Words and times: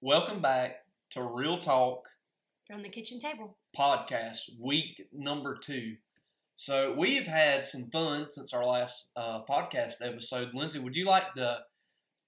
Welcome 0.00 0.40
back 0.40 0.84
to 1.10 1.24
Real 1.24 1.58
Talk 1.58 2.04
from 2.68 2.82
the 2.82 2.88
kitchen 2.88 3.18
table. 3.18 3.56
podcast, 3.76 4.42
week 4.60 5.08
number 5.12 5.58
two. 5.60 5.96
So 6.54 6.94
we've 6.96 7.26
had 7.26 7.64
some 7.64 7.90
fun 7.90 8.28
since 8.30 8.54
our 8.54 8.64
last 8.64 9.08
uh, 9.16 9.40
podcast 9.50 9.94
episode. 10.00 10.50
Lindsay, 10.54 10.78
would 10.78 10.94
you 10.94 11.04
like 11.04 11.34
to 11.34 11.62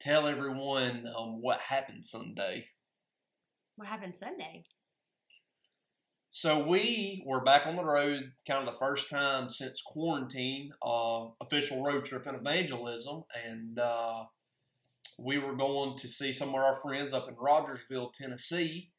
tell 0.01 0.27
everyone 0.27 1.06
um, 1.17 1.41
what 1.41 1.61
happened 1.61 2.04
Sunday? 2.04 2.67
What 3.77 3.87
happened 3.87 4.18
Sunday? 4.18 4.64
So 6.32 6.66
we 6.66 7.23
were 7.25 7.45
back 7.45 7.68
on 7.68 7.77
the 7.77 7.84
road, 7.84 8.32
kind 8.48 8.66
of 8.66 8.75
the 8.75 8.80
first 8.80 9.11
time 9.11 9.48
since 9.48 9.80
quarantine, 9.80 10.73
uh, 10.84 11.27
official 11.41 11.84
road 11.84 12.05
trip 12.05 12.27
and 12.27 12.37
evangelism, 12.37 13.23
and 13.46 13.79
uh, 13.79 14.25
we 15.19 15.39
were 15.39 15.55
going 15.55 15.96
to 15.98 16.09
see 16.09 16.33
some 16.33 16.51
of 16.51 16.55
our 16.55 16.80
friends 16.80 17.12
up 17.12 17.29
in 17.29 17.35
Rogersville, 17.35 18.12
Tennessee, 18.14 18.91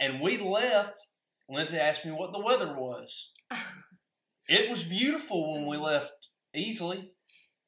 and 0.00 0.20
we 0.20 0.38
left. 0.38 1.04
Lindsay 1.48 1.78
asked 1.78 2.04
me 2.04 2.12
what 2.12 2.32
the 2.32 2.40
weather 2.40 2.74
was. 2.74 3.32
it 4.48 4.70
was 4.70 4.82
beautiful 4.82 5.54
when 5.54 5.66
we 5.66 5.76
left 5.76 6.28
easily. 6.54 7.12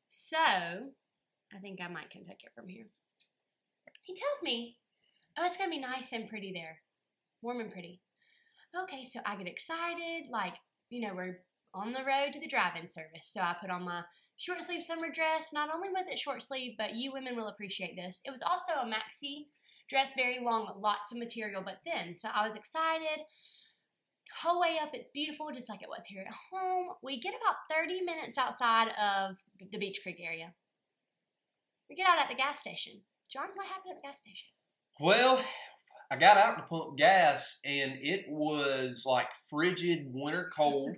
So, 0.09 0.37
I 0.39 1.59
think 1.61 1.81
I 1.81 1.89
might 1.89 2.11
can 2.11 2.25
take 2.25 2.43
it 2.43 2.53
from 2.55 2.69
here. 2.69 2.87
He 4.03 4.15
tells 4.15 4.43
me, 4.43 4.79
"Oh, 5.39 5.45
it's 5.45 5.57
gonna 5.57 5.71
be 5.71 5.79
nice 5.79 6.13
and 6.13 6.29
pretty 6.29 6.53
there, 6.53 6.81
warm 7.43 7.61
and 7.61 7.71
pretty." 7.71 8.01
Okay, 8.75 9.05
so 9.05 9.21
I 9.25 9.37
get 9.37 9.47
excited, 9.47 10.31
like 10.31 10.55
you 10.89 11.07
know 11.07 11.15
we're 11.15 11.41
on 11.73 11.91
the 11.91 12.05
road 12.05 12.33
to 12.33 12.41
the 12.41 12.49
drive-in 12.49 12.89
service. 12.89 13.31
So 13.33 13.41
I 13.41 13.55
put 13.61 13.71
on 13.71 13.85
my 13.85 14.03
short 14.41 14.65
sleeve 14.65 14.83
summer 14.83 15.09
dress. 15.13 15.49
Not 15.53 15.69
only 15.73 15.91
was 15.91 16.09
it 16.09 16.19
short 16.19 16.43
sleeve, 16.43 16.73
but 16.79 16.95
you 16.95 17.13
women 17.13 17.37
will 17.37 17.49
appreciate 17.49 17.95
this. 17.95 18.23
It 18.25 18.31
was 18.31 18.43
also 18.43 18.73
a 18.73 18.87
maxi 18.87 19.49
dress, 19.89 20.15
very 20.17 20.39
long, 20.43 20.73
lots 20.81 21.13
of 21.13 21.19
material, 21.19 21.63
but 21.63 21.81
thin. 21.85 22.17
So 22.17 22.31
I 22.35 22.47
was 22.47 22.57
excited. 22.57 23.25
Whole 24.43 24.61
way 24.61 24.79
up, 24.83 24.91
it's 24.95 25.11
beautiful, 25.11 25.51
just 25.53 25.69
like 25.69 25.83
it 25.83 25.89
was 25.89 26.07
here 26.07 26.25
at 26.27 26.35
home. 26.51 26.95
We 27.03 27.21
get 27.21 27.35
about 27.35 27.57
30 27.71 28.01
minutes 28.03 28.39
outside 28.39 28.89
of 28.89 29.37
the 29.71 29.79
Beach 29.79 30.01
Creek 30.03 30.21
area. 30.25 30.55
We 31.91 31.97
get 31.97 32.07
out 32.09 32.23
at 32.23 32.29
the 32.29 32.37
gas 32.37 32.61
station. 32.61 33.03
John, 33.31 33.49
what 33.55 33.67
happened 33.67 33.93
at 33.97 34.03
the 34.03 34.09
gas 34.09 34.21
station? 34.21 34.49
Well, 35.01 35.45
I 36.11 36.17
got 36.17 36.39
out 36.39 36.57
to 36.57 36.63
pump 36.63 36.97
gas, 36.97 37.59
and 37.65 37.93
it 38.01 38.25
was 38.29 39.03
like 39.05 39.27
frigid 39.51 40.07
winter 40.07 40.51
cold. 40.57 40.97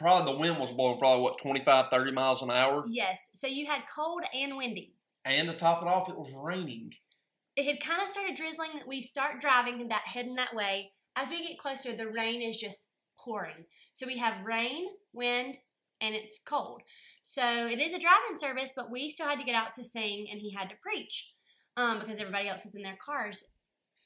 Probably 0.00 0.32
the 0.32 0.38
wind 0.38 0.58
was 0.58 0.72
blowing 0.72 0.98
probably 0.98 1.22
what 1.22 1.38
25 1.38 1.86
30 1.90 2.10
miles 2.12 2.42
an 2.42 2.50
hour 2.50 2.84
Yes. 2.88 3.30
So 3.34 3.46
you 3.46 3.66
had 3.66 3.82
cold 3.94 4.22
and 4.34 4.56
windy. 4.56 4.94
and 5.24 5.48
to 5.48 5.54
top 5.56 5.82
it 5.82 5.88
off 5.88 6.08
it 6.08 6.16
was 6.16 6.32
raining 6.34 6.90
It 7.56 7.66
had 7.66 7.80
kind 7.86 8.02
of 8.02 8.08
started 8.08 8.36
drizzling. 8.36 8.80
We 8.88 9.02
start 9.02 9.40
driving 9.40 9.86
that 9.88 10.02
heading 10.06 10.36
that 10.36 10.54
way. 10.54 10.92
As 11.16 11.30
we 11.30 11.46
get 11.46 11.58
closer, 11.58 11.94
the 11.94 12.08
rain 12.08 12.40
is 12.42 12.56
just 12.56 12.90
pouring. 13.22 13.66
So 13.92 14.06
we 14.06 14.16
have 14.18 14.46
rain, 14.46 14.86
wind, 15.12 15.56
and 16.00 16.14
it's 16.14 16.40
cold. 16.46 16.80
So 17.22 17.42
it 17.44 17.78
is 17.78 17.92
a 17.92 17.98
driving 17.98 18.36
service, 18.36 18.72
but 18.74 18.90
we 18.90 19.10
still 19.10 19.28
had 19.28 19.38
to 19.38 19.44
get 19.44 19.54
out 19.54 19.72
to 19.74 19.84
sing, 19.84 20.28
and 20.30 20.40
he 20.40 20.54
had 20.56 20.70
to 20.70 20.76
preach 20.82 21.32
um, 21.76 21.98
because 22.00 22.18
everybody 22.18 22.48
else 22.48 22.64
was 22.64 22.74
in 22.74 22.82
their 22.82 22.96
cars. 23.04 23.44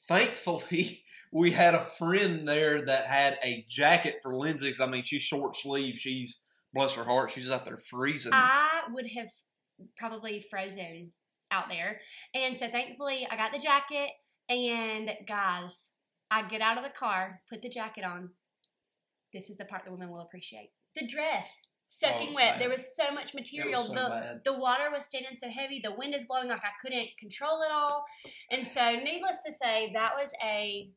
Thankfully 0.07 1.03
we 1.31 1.51
had 1.51 1.73
a 1.73 1.85
friend 1.85 2.47
there 2.47 2.85
that 2.85 3.05
had 3.05 3.37
a 3.43 3.65
jacket 3.69 4.15
for 4.21 4.35
lindsay 4.35 4.71
'cause, 4.71 4.81
i 4.81 4.85
mean 4.85 5.03
she's 5.03 5.21
short 5.21 5.55
sleeve 5.55 5.95
she's 5.95 6.41
bless 6.73 6.93
her 6.93 7.03
heart 7.03 7.31
she's 7.31 7.49
out 7.49 7.65
there 7.65 7.77
freezing 7.77 8.33
I 8.33 8.81
would 8.93 9.07
have 9.17 9.29
probably 9.97 10.45
frozen 10.49 11.11
out 11.51 11.69
there. 11.69 11.99
And 12.33 12.57
so 12.57 12.69
thankfully, 12.69 13.27
I 13.29 13.35
got 13.35 13.51
the 13.51 13.59
jacket. 13.59 14.11
And 14.49 15.09
guys, 15.27 15.89
I 16.31 16.47
get 16.47 16.61
out 16.61 16.77
of 16.77 16.83
the 16.83 16.89
car, 16.97 17.41
put 17.49 17.61
the 17.61 17.69
jacket 17.69 18.03
on. 18.03 18.29
This 19.33 19.49
is 19.49 19.57
the 19.57 19.65
part 19.65 19.83
the 19.85 19.91
women 19.91 20.09
will 20.09 20.21
appreciate. 20.21 20.71
The 20.95 21.07
dress, 21.07 21.61
soaking 21.87 22.29
Oh, 22.31 22.35
wet. 22.35 22.51
man. 22.53 22.59
There 22.59 22.69
was 22.69 22.95
so 22.95 23.11
much 23.13 23.33
material. 23.33 23.83
so 23.83 23.93
the 23.93 23.99
bad. 24.09 24.41
the 24.43 24.53
water 24.57 24.89
was 24.91 25.05
standing 25.05 25.37
so 25.37 25.49
heavy. 25.49 25.81
The 25.83 25.93
wind 25.93 26.15
is 26.15 26.25
blowing 26.25 26.49
like 26.49 26.59
I 26.63 26.71
couldn't 26.81 27.09
control 27.19 27.61
it 27.61 27.71
all. 27.71 28.03
And 28.51 28.67
so, 28.67 28.91
needless 28.95 29.43
to 29.45 29.51
say, 29.53 29.91
that 29.93 30.13
was 30.19 30.31
a 30.43 30.89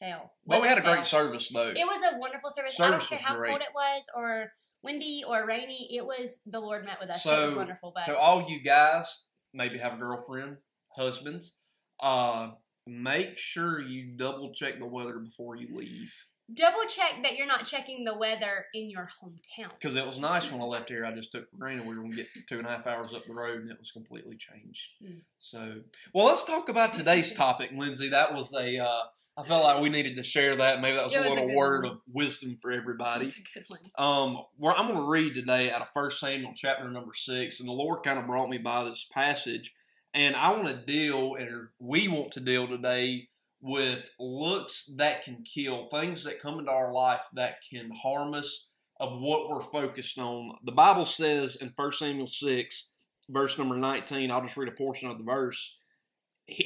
fail. 0.00 0.32
but 0.46 0.56
Was 0.56 0.62
we 0.62 0.68
had 0.68 0.78
a 0.78 0.82
fail. 0.82 0.94
great 0.94 1.06
service 1.06 1.48
though 1.52 1.68
It 1.70 1.86
was 1.86 2.02
a 2.12 2.18
wonderful 2.18 2.50
service. 2.50 2.78
I 2.78 2.90
don't 2.90 2.92
Service 3.00 3.08
care 3.08 3.16
was 3.18 3.22
how 3.22 3.36
great. 3.36 3.50
cold 3.50 3.62
it 3.62 3.74
was 3.74 4.04
or 4.16 4.52
windy 4.82 5.22
or 5.26 5.46
rainy. 5.46 5.88
It 5.96 6.04
was 6.04 6.40
the 6.46 6.60
Lord 6.60 6.84
met 6.84 6.98
with 7.00 7.10
us. 7.10 7.22
So, 7.22 7.40
it 7.40 7.42
was 7.44 7.52
So, 7.52 7.58
wonderful. 7.58 7.92
But 7.94 8.04
to 8.04 8.16
all 8.16 8.48
you 8.48 8.62
guys 8.62 9.24
maybe 9.54 9.78
have 9.78 9.94
a 9.94 9.96
girlfriend 9.96 10.56
husbands 10.96 11.56
uh 12.00 12.50
make 12.86 13.36
sure 13.38 13.80
you 13.80 14.16
double 14.16 14.52
check 14.54 14.78
the 14.78 14.86
weather 14.86 15.18
before 15.18 15.56
you 15.56 15.68
leave 15.76 16.12
double 16.52 16.84
check 16.88 17.22
that 17.22 17.36
you're 17.36 17.46
not 17.46 17.66
checking 17.66 18.04
the 18.04 18.16
weather 18.16 18.66
in 18.72 18.88
your 18.90 19.08
hometown. 19.22 19.70
because 19.80 19.96
it 19.96 20.06
was 20.06 20.18
nice 20.18 20.50
when 20.50 20.60
I 20.60 20.64
left 20.64 20.88
here. 20.88 21.04
I 21.04 21.14
just 21.14 21.32
took 21.32 21.50
for 21.50 21.56
granted 21.56 21.86
we 21.86 21.94
were 21.94 22.02
going 22.02 22.12
to 22.12 22.16
get 22.16 22.26
two 22.48 22.58
and 22.58 22.66
a 22.66 22.70
half 22.70 22.86
hours 22.86 23.12
up 23.14 23.24
the 23.26 23.34
road, 23.34 23.60
and 23.60 23.70
it 23.70 23.78
was 23.78 23.90
completely 23.90 24.36
changed. 24.36 24.90
Mm. 25.02 25.20
So, 25.38 25.80
well, 26.14 26.26
let's 26.26 26.44
talk 26.44 26.68
about 26.68 26.94
today's 26.94 27.32
topic, 27.32 27.70
Lindsay. 27.74 28.08
That 28.08 28.34
was 28.34 28.54
a. 28.54 28.78
Uh, 28.78 29.02
I 29.36 29.44
felt 29.44 29.62
like 29.62 29.80
we 29.80 29.88
needed 29.88 30.16
to 30.16 30.24
share 30.24 30.56
that. 30.56 30.80
Maybe 30.80 30.96
that 30.96 31.04
was 31.04 31.14
a 31.14 31.18
was 31.18 31.26
a 31.26 31.30
little 31.30 31.46
good 31.46 31.56
word 31.56 31.84
one. 31.84 31.92
of 31.92 31.98
wisdom 32.12 32.58
for 32.60 32.72
everybody. 32.72 33.26
That's 33.26 33.38
a 33.38 33.58
good 33.58 33.66
one. 33.68 33.80
Um, 33.96 34.42
where 34.56 34.76
I'm 34.76 34.88
going 34.88 34.98
to 34.98 35.08
read 35.08 35.34
today 35.34 35.70
out 35.70 35.80
of 35.80 35.88
First 35.94 36.18
Samuel 36.18 36.54
chapter 36.56 36.90
number 36.90 37.14
six, 37.14 37.60
and 37.60 37.68
the 37.68 37.72
Lord 37.72 38.02
kind 38.02 38.18
of 38.18 38.26
brought 38.26 38.48
me 38.48 38.58
by 38.58 38.82
this 38.82 39.06
passage, 39.12 39.72
and 40.12 40.34
I 40.34 40.50
want 40.50 40.66
to 40.66 40.74
deal, 40.74 41.36
or 41.38 41.70
we 41.78 42.08
want 42.08 42.32
to 42.32 42.40
deal 42.40 42.66
today 42.66 43.28
with 43.60 44.04
looks 44.18 44.90
that 44.96 45.24
can 45.24 45.42
kill, 45.42 45.88
things 45.90 46.24
that 46.24 46.40
come 46.40 46.58
into 46.58 46.70
our 46.70 46.92
life 46.92 47.22
that 47.34 47.56
can 47.70 47.90
harm 47.90 48.34
us 48.34 48.68
of 49.00 49.20
what 49.20 49.48
we're 49.48 49.62
focused 49.62 50.18
on. 50.18 50.56
The 50.64 50.72
Bible 50.72 51.06
says 51.06 51.56
in 51.56 51.72
First 51.76 51.98
Samuel 51.98 52.26
six, 52.26 52.88
verse 53.28 53.58
number 53.58 53.76
nineteen. 53.76 54.30
I'll 54.30 54.42
just 54.42 54.56
read 54.56 54.68
a 54.68 54.72
portion 54.72 55.08
of 55.08 55.18
the 55.18 55.24
verse. 55.24 55.76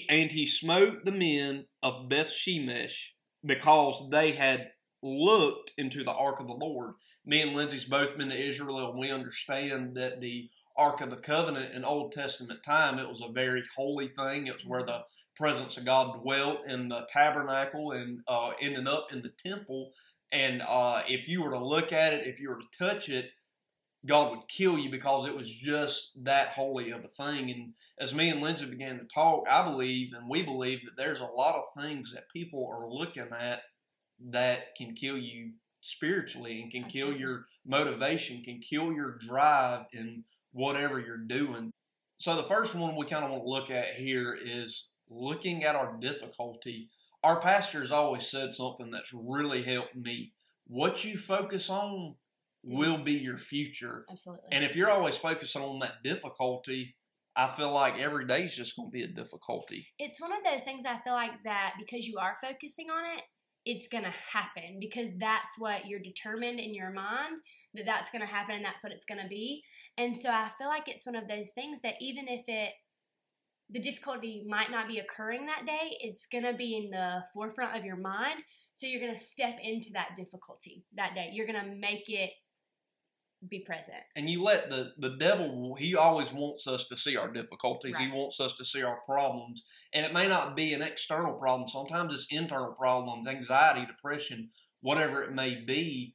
And 0.09 0.31
he 0.31 0.47
smote 0.47 1.05
the 1.05 1.13
men 1.13 1.67
of 1.83 2.09
Beth 2.09 2.31
Shemesh 2.31 3.09
because 3.45 4.09
they 4.11 4.33
had 4.33 4.69
looked 5.03 5.73
into 5.77 6.05
the 6.05 6.13
ark 6.13 6.41
of 6.41 6.47
the 6.47 6.53
Lord 6.53 6.95
me 7.25 7.41
and 7.41 7.55
Lindsay's 7.55 7.85
both 7.85 8.19
been 8.19 8.31
to 8.31 8.37
Israel, 8.37 8.91
and 8.91 8.99
we 8.99 9.11
understand 9.11 9.97
that 9.97 10.21
the 10.21 10.51
Ark 10.77 11.01
of 11.01 11.11
the 11.11 11.17
Covenant 11.17 11.75
in 11.75 11.85
Old 11.85 12.13
Testament 12.13 12.61
time, 12.65 12.99
it 12.99 13.09
was 13.09 13.21
a 13.21 13.33
very 13.33 13.63
holy 13.77 14.09
thing. 14.09 14.47
It 14.47 14.55
was 14.55 14.67
where 14.67 14.85
the 14.85 15.03
presence 15.37 15.77
of 15.77 15.85
God 15.85 16.23
dwelt 16.23 16.67
in 16.67 16.89
the 16.89 17.07
tabernacle 17.09 17.93
and 17.93 18.21
uh, 18.29 18.51
ended 18.61 18.89
up 18.89 19.09
in 19.13 19.23
the 19.23 19.33
temple. 19.45 19.93
And 20.31 20.63
uh, 20.63 21.03
if 21.09 21.29
you 21.29 21.43
were 21.43 21.51
to 21.51 21.65
look 21.65 21.93
at 21.93 22.13
it, 22.13 22.27
if 22.27 22.41
you 22.41 22.49
were 22.51 22.59
to 22.59 22.79
touch 22.79 23.09
it, 23.09 23.31
God 24.07 24.31
would 24.31 24.49
kill 24.49 24.79
you 24.79 24.91
because 24.91 25.27
it 25.27 25.37
was 25.37 25.49
just 25.49 26.13
that 26.25 26.49
holy 26.49 26.91
of 26.91 27.05
a 27.05 27.09
thing. 27.09 27.51
And 27.51 27.73
as 28.01 28.15
me 28.15 28.31
and 28.31 28.41
Lindsay 28.41 28.67
began 28.67 28.99
to 28.99 29.05
talk, 29.05 29.45
I 29.49 29.63
believe 29.63 30.13
and 30.13 30.29
we 30.29 30.43
believe 30.43 30.81
that 30.85 30.97
there's 30.97 31.21
a 31.21 31.25
lot 31.25 31.55
of 31.55 31.83
things 31.83 32.13
that 32.13 32.31
people 32.33 32.69
are 32.73 32.91
looking 32.91 33.29
at 33.39 33.61
that 34.31 34.75
can 34.77 34.95
kill 34.95 35.19
you 35.19 35.53
spiritually 35.83 36.63
and 36.63 36.71
can 36.71 36.85
kill 36.85 37.13
your 37.13 37.47
motivation, 37.65 38.43
can 38.43 38.61
kill 38.61 38.93
your 38.93 39.19
drive 39.19 39.85
in 39.93 40.25
whatever 40.53 41.01
you're 41.01 41.17
doing. 41.19 41.71
So 42.19 42.37
the 42.37 42.45
first 42.45 42.75
one 42.75 42.97
we 42.97 43.07
kind 43.07 43.25
of 43.25 43.31
want 43.31 43.43
to 43.43 43.49
look 43.49 43.71
at 43.71 43.95
here 43.95 44.39
is 44.41 44.89
looking 45.13 45.65
at 45.65 45.77
our 45.77 45.97
difficulty. 46.01 46.89
Our 47.23 47.41
pastor 47.41 47.81
has 47.81 47.93
always 47.93 48.27
said 48.29 48.53
something 48.53 48.91
that's 48.91 49.13
really 49.13 49.63
helped 49.63 49.95
me. 49.95 50.33
What 50.67 51.05
you 51.05 51.17
focus 51.17 51.71
on 51.71 52.17
will 52.65 52.99
be 52.99 53.15
your 53.15 53.39
future. 53.39 54.05
Absolutely. 54.11 54.49
And 54.51 54.65
if 54.65 54.77
you're 54.77 54.91
always 54.91 55.17
focusing 55.17 55.63
on 55.63 55.81
that 55.81 56.03
difficulty, 56.03 56.97
I 57.37 57.49
feel 57.49 57.73
like 57.73 57.99
every 57.99 58.27
day 58.27 58.45
is 58.45 58.55
just 58.55 58.77
going 58.77 58.89
to 58.89 58.93
be 58.93 59.03
a 59.03 59.09
difficulty. 59.09 59.87
it's 59.99 60.21
one 60.21 60.33
of 60.33 60.45
those 60.45 60.63
things 60.63 60.85
I 60.87 61.01
feel 61.03 61.15
like 61.15 61.43
that 61.45 61.75
because 61.79 62.07
you 62.07 62.19
are 62.19 62.37
focusing 62.43 62.91
on 62.91 63.05
it, 63.17 63.23
it's 63.65 63.89
going 63.89 64.05
to 64.05 64.13
happen 64.33 64.79
because 64.81 65.11
that's 65.19 65.53
what 65.57 65.87
you're 65.87 66.01
determined 66.01 66.59
in 66.59 66.75
your 66.75 66.91
mind 66.91 67.37
that 67.75 67.87
that's 67.87 68.11
going 68.11 68.21
to 68.21 68.27
happen 68.27 68.57
and 68.57 68.65
that's 68.65 68.83
what 68.83 68.93
it's 68.93 69.05
going 69.05 69.23
to 69.23 69.29
be. 69.29 69.63
And 69.97 70.17
so 70.17 70.31
I 70.31 70.51
feel 70.59 70.69
like 70.69 70.89
it's 70.89 71.07
one 71.07 71.17
of 71.17 71.29
those 71.29 71.53
things 71.55 71.79
that 71.83 71.95
even 72.01 72.27
if 72.29 72.45
it 72.49 72.73
the 73.73 73.81
difficulty 73.81 74.45
might 74.47 74.71
not 74.71 74.87
be 74.87 74.99
occurring 74.99 75.47
that 75.47 75.65
day, 75.67 75.97
it's 76.01 76.27
going 76.27 76.45
to 76.45 76.53
be 76.53 76.77
in 76.77 76.91
the 76.91 77.23
forefront 77.33 77.77
of 77.77 77.85
your 77.85 77.97
mind. 77.97 78.41
So 78.73 78.87
you're 78.87 79.01
going 79.01 79.17
to 79.17 79.23
step 79.23 79.57
into 79.63 79.91
that 79.95 80.11
difficulty 80.17 80.85
that 80.97 81.15
day. 81.15 81.31
You're 81.33 81.47
going 81.47 81.65
to 81.65 81.75
make 81.75 82.09
it 82.09 82.31
be 83.49 83.61
present. 83.61 83.97
and 84.15 84.29
you 84.29 84.41
let 84.41 84.71
the 84.71 84.93
the 84.99 85.17
devil 85.17 85.75
he 85.75 85.97
always 85.97 86.31
wants 86.33 86.69
us 86.69 86.87
to 86.87 86.97
see 86.97 87.17
our 87.17 87.27
difficulties 87.29 87.97
he 87.97 88.09
wants 88.09 88.39
us 88.39 88.55
to 88.55 88.65
see 88.65 88.85
our 88.85 89.01
problems 89.05 89.65
and 89.93 90.07
it 90.07 90.13
may 90.13 90.29
not 90.29 90.55
be 90.55 90.73
an 90.73 90.81
external 90.81 91.33
problem 91.33 91.69
sometimes 91.69 92.15
it's 92.15 92.29
internal 92.31 92.73
problems 92.73 93.27
anxiety 93.27 93.85
depression 93.85 94.49
whatever 94.81 95.25
it 95.25 95.33
may 95.33 95.57
be 95.57 96.15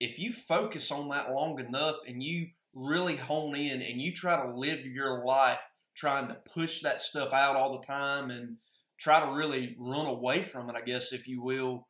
if 0.00 0.18
you 0.18 0.32
focus 0.32 0.90
on 0.90 1.10
that 1.10 1.30
long 1.32 1.58
enough 1.58 1.96
and 2.08 2.22
you 2.22 2.46
really 2.74 3.16
hone 3.16 3.54
in 3.54 3.82
and 3.82 4.00
you 4.00 4.10
try 4.12 4.42
to 4.42 4.56
live 4.56 4.86
your 4.86 5.22
life 5.24 5.60
trying 5.96 6.28
to 6.28 6.36
push 6.52 6.82
that 6.82 7.00
stuff 7.00 7.32
out 7.32 7.56
all 7.56 7.78
the 7.78 7.86
time 7.86 8.30
and 8.30 8.56
try 8.98 9.20
to 9.20 9.32
really 9.32 9.76
run 9.78 10.06
away 10.06 10.42
from 10.42 10.70
it, 10.70 10.76
I 10.76 10.82
guess, 10.82 11.12
if 11.12 11.26
you 11.28 11.42
will, 11.42 11.88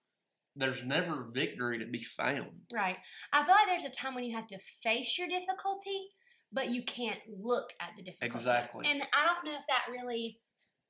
there's 0.56 0.84
never 0.84 1.28
victory 1.32 1.78
to 1.78 1.86
be 1.86 2.02
found. 2.02 2.52
Right. 2.72 2.96
I 3.32 3.44
feel 3.44 3.54
like 3.54 3.66
there's 3.66 3.84
a 3.84 3.90
time 3.90 4.14
when 4.14 4.24
you 4.24 4.36
have 4.36 4.46
to 4.48 4.58
face 4.82 5.18
your 5.18 5.28
difficulty, 5.28 6.08
but 6.52 6.70
you 6.70 6.84
can't 6.84 7.18
look 7.28 7.70
at 7.80 7.90
the 7.96 8.02
difficulty. 8.02 8.36
Exactly. 8.36 8.86
And 8.88 9.02
I 9.02 9.26
don't 9.26 9.44
know 9.44 9.58
if 9.58 9.66
that 9.68 9.90
really 9.90 10.38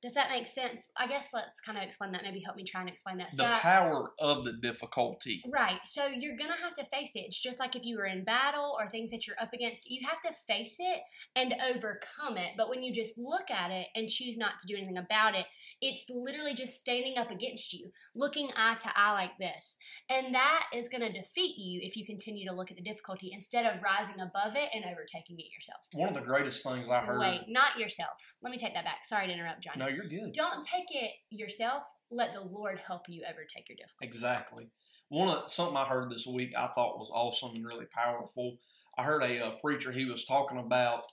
does 0.05 0.13
that 0.13 0.29
make 0.29 0.45
sense? 0.45 0.87
I 0.95 1.07
guess 1.07 1.29
let's 1.33 1.59
kind 1.59 1.79
of 1.79 1.83
explain 1.83 2.11
that. 2.11 2.21
Maybe 2.21 2.39
help 2.39 2.55
me 2.55 2.63
try 2.63 2.79
and 2.79 2.89
explain 2.89 3.17
that. 3.17 3.31
The 3.31 3.37
So 3.37 3.59
power 3.59 4.11
of 4.19 4.45
the 4.45 4.53
difficulty. 4.61 5.41
Right. 5.51 5.79
So 5.83 6.05
you're 6.05 6.37
going 6.37 6.51
to 6.51 6.63
have 6.63 6.73
to 6.73 6.85
face 6.85 7.13
it. 7.15 7.23
It's 7.25 7.41
just 7.41 7.59
like 7.59 7.75
if 7.75 7.83
you 7.83 7.97
were 7.97 8.05
in 8.05 8.23
battle 8.23 8.77
or 8.79 8.87
things 8.87 9.09
that 9.09 9.25
you're 9.25 9.35
up 9.41 9.51
against, 9.51 9.89
you 9.89 10.07
have 10.07 10.21
to 10.21 10.39
face 10.47 10.77
it 10.77 10.99
and 11.35 11.55
overcome 11.73 12.37
it. 12.37 12.51
But 12.55 12.69
when 12.69 12.83
you 12.83 12.93
just 12.93 13.17
look 13.17 13.49
at 13.49 13.71
it 13.71 13.87
and 13.95 14.07
choose 14.07 14.37
not 14.37 14.59
to 14.59 14.67
do 14.67 14.77
anything 14.77 14.97
about 14.97 15.33
it, 15.33 15.47
it's 15.81 16.05
literally 16.07 16.53
just 16.53 16.79
standing 16.79 17.17
up 17.17 17.31
against 17.31 17.73
you, 17.73 17.89
looking 18.13 18.49
eye 18.55 18.75
to 18.75 18.89
eye 18.95 19.13
like 19.13 19.37
this. 19.39 19.75
And 20.07 20.35
that 20.35 20.65
is 20.71 20.87
going 20.87 21.01
to 21.01 21.11
defeat 21.11 21.57
you 21.57 21.79
if 21.81 21.97
you 21.97 22.05
continue 22.05 22.47
to 22.47 22.55
look 22.55 22.69
at 22.69 22.77
the 22.77 22.83
difficulty 22.83 23.31
instead 23.33 23.65
of 23.65 23.81
rising 23.81 24.21
above 24.21 24.55
it 24.55 24.69
and 24.71 24.85
overtaking 24.85 25.39
it 25.39 25.47
yourself. 25.51 25.81
One 25.93 26.09
of 26.09 26.15
the 26.15 26.21
greatest 26.21 26.61
things 26.61 26.87
I 26.89 26.99
heard. 26.99 27.19
Wait, 27.19 27.45
not 27.47 27.79
yourself. 27.79 28.11
Let 28.43 28.51
me 28.51 28.59
take 28.59 28.75
that 28.75 28.85
back. 28.85 29.03
Sorry 29.03 29.25
to 29.25 29.33
interrupt, 29.33 29.63
Johnny. 29.63 29.79
No, 29.79 29.94
you're 29.95 30.07
good. 30.07 30.33
Don't 30.33 30.65
take 30.65 30.85
it 30.91 31.11
yourself. 31.29 31.83
Let 32.11 32.33
the 32.33 32.41
Lord 32.41 32.79
help 32.79 33.09
you 33.09 33.23
overtake 33.23 33.69
your 33.69 33.77
difficulty. 33.77 34.07
Exactly. 34.07 34.67
One 35.09 35.29
of 35.29 35.51
something 35.51 35.77
I 35.77 35.85
heard 35.85 36.09
this 36.11 36.25
week 36.27 36.53
I 36.55 36.67
thought 36.67 36.99
was 36.99 37.09
awesome 37.11 37.55
and 37.55 37.65
really 37.65 37.85
powerful. 37.85 38.57
I 38.97 39.03
heard 39.03 39.23
a, 39.23 39.45
uh 39.45 39.51
preacher 39.61 39.91
he 39.91 40.05
was 40.05 40.25
talking 40.25 40.57
about 40.57 41.03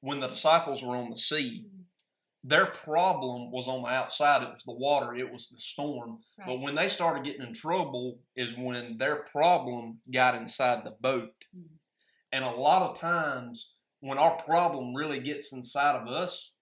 when 0.00 0.20
the 0.20 0.28
disciples 0.28 0.82
were 0.82 0.96
on 0.96 1.10
the 1.10 1.18
sea. 1.18 1.66
Mhm. 1.66 1.84
Their 2.46 2.66
problem 2.66 3.50
was 3.50 3.68
on 3.68 3.82
the 3.82 3.88
outside. 3.88 4.42
It 4.42 4.52
was 4.52 4.64
the 4.64 4.72
water. 4.72 5.14
It 5.14 5.32
was 5.32 5.48
the 5.48 5.58
storm. 5.58 6.22
But 6.44 6.60
when 6.60 6.74
they 6.74 6.88
started 6.88 7.24
getting 7.24 7.42
in 7.46 7.54
trouble 7.54 8.20
is 8.36 8.54
when 8.54 8.98
their 8.98 9.24
problem 9.24 10.02
got 10.10 10.34
inside 10.34 10.84
the 10.84 10.90
boat. 10.90 11.34
Mhm. 11.56 11.78
And 12.32 12.44
a 12.44 12.50
lot 12.50 12.82
of 12.82 12.98
times 12.98 13.74
when 14.00 14.18
our 14.18 14.42
problem 14.42 14.94
really 14.94 15.20
gets 15.20 15.52
inside 15.52 15.96
of 15.96 16.08
us, 16.08 16.53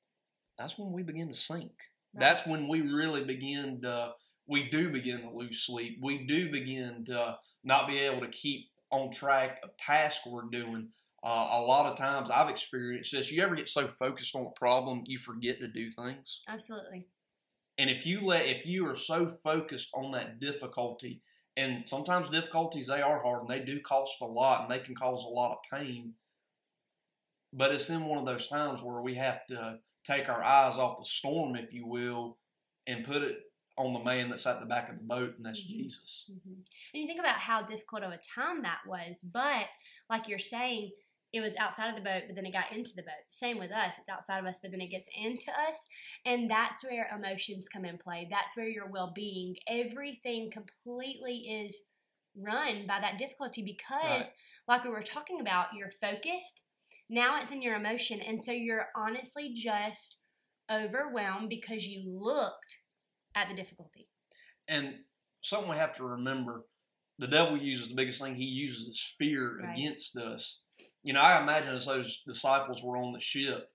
that's 0.59 0.79
when 0.79 0.93
we 0.93 1.03
begin 1.03 1.29
to 1.29 1.35
sink. 1.35 1.73
Right. 2.15 2.21
That's 2.21 2.47
when 2.47 2.69
we 2.69 2.81
really 2.83 3.25
begin 3.25 3.81
to, 3.83 4.13
we 4.47 4.69
do 4.69 4.91
begin 4.91 5.23
to 5.23 5.31
lose 5.31 5.65
sleep. 5.65 5.99
We 6.03 6.27
do 6.27 6.51
begin 6.51 7.05
to 7.07 7.37
not 7.65 7.89
be 7.89 7.99
able 7.99 8.21
to 8.21 8.29
keep 8.29 8.67
on 8.91 9.11
track 9.11 9.61
of 9.63 9.71
tasks 9.79 10.27
we're 10.27 10.43
doing. 10.51 10.89
Uh, 11.25 11.49
a 11.53 11.61
lot 11.61 11.87
of 11.87 11.97
times 11.97 12.31
I've 12.31 12.51
experienced 12.51 13.13
this. 13.13 13.31
You 13.31 13.43
ever 13.43 13.55
get 13.55 13.69
so 13.69 13.89
focused 13.89 14.35
on 14.35 14.47
a 14.47 14.59
problem, 14.59 15.05
you 15.07 15.19
forget 15.19 15.61
to 15.61 15.69
do 15.69 15.89
things? 15.91 16.41
Absolutely. 16.49 17.07
And 17.79 17.89
if 17.89 18.05
you 18.05 18.27
let, 18.27 18.47
if 18.47 18.67
you 18.67 18.87
are 18.89 18.97
so 18.97 19.27
focused 19.43 19.89
on 19.95 20.13
that 20.13 20.41
difficulty, 20.41 21.23
and 21.57 21.85
sometimes 21.87 22.31
difficulties 22.31 22.87
they 22.87 23.03
are 23.03 23.23
hard 23.23 23.43
and 23.43 23.51
they 23.51 23.65
do 23.65 23.81
cost 23.81 24.17
a 24.21 24.27
lot 24.27 24.63
and 24.63 24.71
they 24.71 24.85
can 24.85 24.95
cause 24.95 25.25
a 25.25 25.29
lot 25.29 25.53
of 25.53 25.79
pain. 25.79 26.15
But 27.53 27.73
it's 27.73 27.91
in 27.91 28.07
one 28.07 28.19
of 28.19 28.27
those 28.27 28.49
times 28.49 28.83
where 28.83 29.03
we 29.03 29.15
have 29.17 29.47
to 29.49 29.79
take 30.05 30.29
our 30.29 30.43
eyes 30.43 30.79
off 30.79 30.99
the 30.99 31.05
storm, 31.05 31.57
if 31.57 31.73
you 31.73 31.87
will, 31.87 32.39
and 32.87 33.05
put 33.05 33.23
it 33.23 33.39
on 33.79 33.95
the 33.95 34.05
man 34.05 34.29
that's 34.29 34.47
at 34.47 34.61
the 34.61 34.67
back 34.67 34.91
of 34.91 34.99
the 34.99 35.05
boat, 35.05 35.35
and 35.37 35.47
that's 35.47 35.61
Mhm. 35.61 35.67
Jesus. 35.67 36.31
hmm 36.45 36.55
And 36.93 37.01
you 37.01 37.07
think 37.07 37.21
about 37.21 37.39
how 37.39 37.63
difficult 37.63 38.03
of 38.03 38.13
a 38.13 38.19
time 38.19 38.63
that 38.63 38.81
was, 38.87 39.23
but 39.23 39.69
like 40.11 40.29
you're 40.29 40.39
saying, 40.39 40.93
it 41.33 41.41
was 41.41 41.57
outside 41.57 41.89
of 41.89 41.97
the 41.97 42.03
boat, 42.03 42.25
but 42.27 42.37
then 42.37 42.45
it 42.45 42.53
got 42.53 42.71
into 42.73 42.95
the 42.95 43.03
boat. 43.03 43.25
Same 43.31 43.59
with 43.59 43.73
us. 43.73 43.99
It's 43.99 44.11
outside 44.11 44.39
of 44.39 44.45
us, 44.45 44.61
but 44.61 44.71
then 44.71 44.83
it 44.83 44.89
gets 44.89 45.09
into 45.15 45.51
us. 45.51 45.87
And 46.27 46.51
that's 46.51 46.85
where 46.85 47.09
emotions 47.17 47.71
come 47.71 47.87
in 47.87 47.97
play. 47.97 48.29
That's 48.31 48.55
where 48.55 48.69
your 48.69 48.87
well 48.87 49.13
being, 49.15 49.57
everything 49.67 50.51
completely 50.51 51.65
is 51.65 51.83
run 52.37 52.87
by 52.87 53.01
that 53.01 53.17
difficulty 53.17 53.63
because, 53.63 54.31
like 54.69 54.85
we 54.85 54.91
were 54.91 55.03
talking 55.03 55.41
about, 55.41 55.73
you're 55.75 55.91
focused. 55.91 56.61
Now 57.13 57.39
it's 57.43 57.51
in 57.51 57.61
your 57.61 57.77
emotion. 57.77 58.21
And 58.27 58.43
so 58.43 58.53
you're 58.53 58.87
honestly 58.97 59.53
just 59.55 60.17
overwhelmed 60.73 61.51
because 61.51 61.85
you 61.87 62.03
looked 62.07 62.79
at 63.35 63.49
the 63.51 63.55
difficulty. 63.55 64.09
And 64.67 64.95
something 65.43 65.71
we 65.71 65.77
have 65.77 65.95
to 65.97 66.05
remember 66.05 66.65
the 67.19 67.27
devil 67.29 67.59
uses 67.59 67.91
the 67.91 67.95
biggest 67.95 68.21
thing 68.21 68.35
he 68.35 68.47
uses 68.47 68.89
is 68.89 69.15
fear 69.19 69.59
Right. 69.63 69.77
against 69.79 70.17
us. 70.17 70.63
You 71.03 71.13
know, 71.13 71.21
I 71.21 71.41
imagine 71.41 71.75
as 71.75 71.85
those 71.85 72.23
disciples 72.27 72.83
were 72.83 72.97
on 72.97 73.13
the 73.13 73.21
ship, 73.21 73.69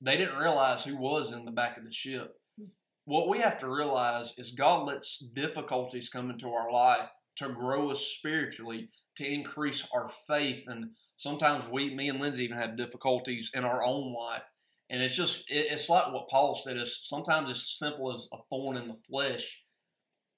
they 0.00 0.16
didn't 0.16 0.36
realize 0.36 0.82
who 0.84 0.96
was 0.96 1.32
in 1.32 1.44
the 1.44 1.52
back 1.52 1.78
of 1.78 1.84
the 1.84 1.92
ship. 1.92 2.34
Hmm. 2.58 2.66
What 3.04 3.28
we 3.28 3.38
have 3.38 3.58
to 3.60 3.70
realize 3.70 4.34
is 4.36 4.50
God 4.50 4.86
lets 4.86 5.18
difficulties 5.18 6.08
come 6.08 6.28
into 6.28 6.48
our 6.50 6.72
life 6.72 7.08
to 7.36 7.50
grow 7.50 7.90
us 7.90 8.00
spiritually, 8.00 8.90
to 9.16 9.24
increase 9.26 9.86
our 9.94 10.10
faith. 10.26 10.64
And 10.66 10.90
sometimes 11.20 11.64
we, 11.70 11.94
me 11.94 12.08
and 12.08 12.18
Lindsay, 12.18 12.44
even 12.44 12.56
have 12.56 12.78
difficulties 12.78 13.50
in 13.54 13.62
our 13.64 13.82
own 13.82 14.14
life. 14.14 14.42
And 14.88 15.02
it's 15.02 15.14
just, 15.14 15.50
it, 15.50 15.66
it's 15.70 15.88
like 15.88 16.12
what 16.12 16.30
Paul 16.30 16.54
said. 16.54 16.78
It's 16.78 17.06
sometimes 17.06 17.50
as 17.50 17.76
simple 17.78 18.12
as 18.12 18.26
a 18.32 18.38
thorn 18.48 18.78
in 18.78 18.88
the 18.88 18.96
flesh. 19.08 19.62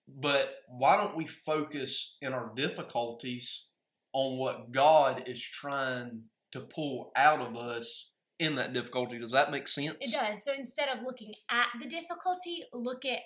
But 0.09 0.53
why 0.69 0.97
don't 0.97 1.17
we 1.17 1.27
focus 1.27 2.17
in 2.21 2.33
our 2.33 2.53
difficulties 2.57 3.67
on 4.13 4.39
what 4.39 4.73
God 4.73 5.23
is 5.27 5.41
trying 5.41 6.25
to 6.51 6.61
pull 6.61 7.13
out 7.15 7.41
of 7.41 7.57
us 7.57 8.09
in 8.41 8.57
that 8.57 8.73
difficulty? 8.73 9.21
Does 9.21 9.31
that 9.31 9.53
make 9.53 9.69
sense? 9.69 9.97
It 10.01 10.13
does. 10.13 10.45
So 10.45 10.53
instead 10.53 10.89
of 10.89 11.05
looking 11.05 11.33
at 11.49 11.69
the 11.81 11.89
difficulty, 11.89 12.65
look 12.75 13.05
at 13.05 13.21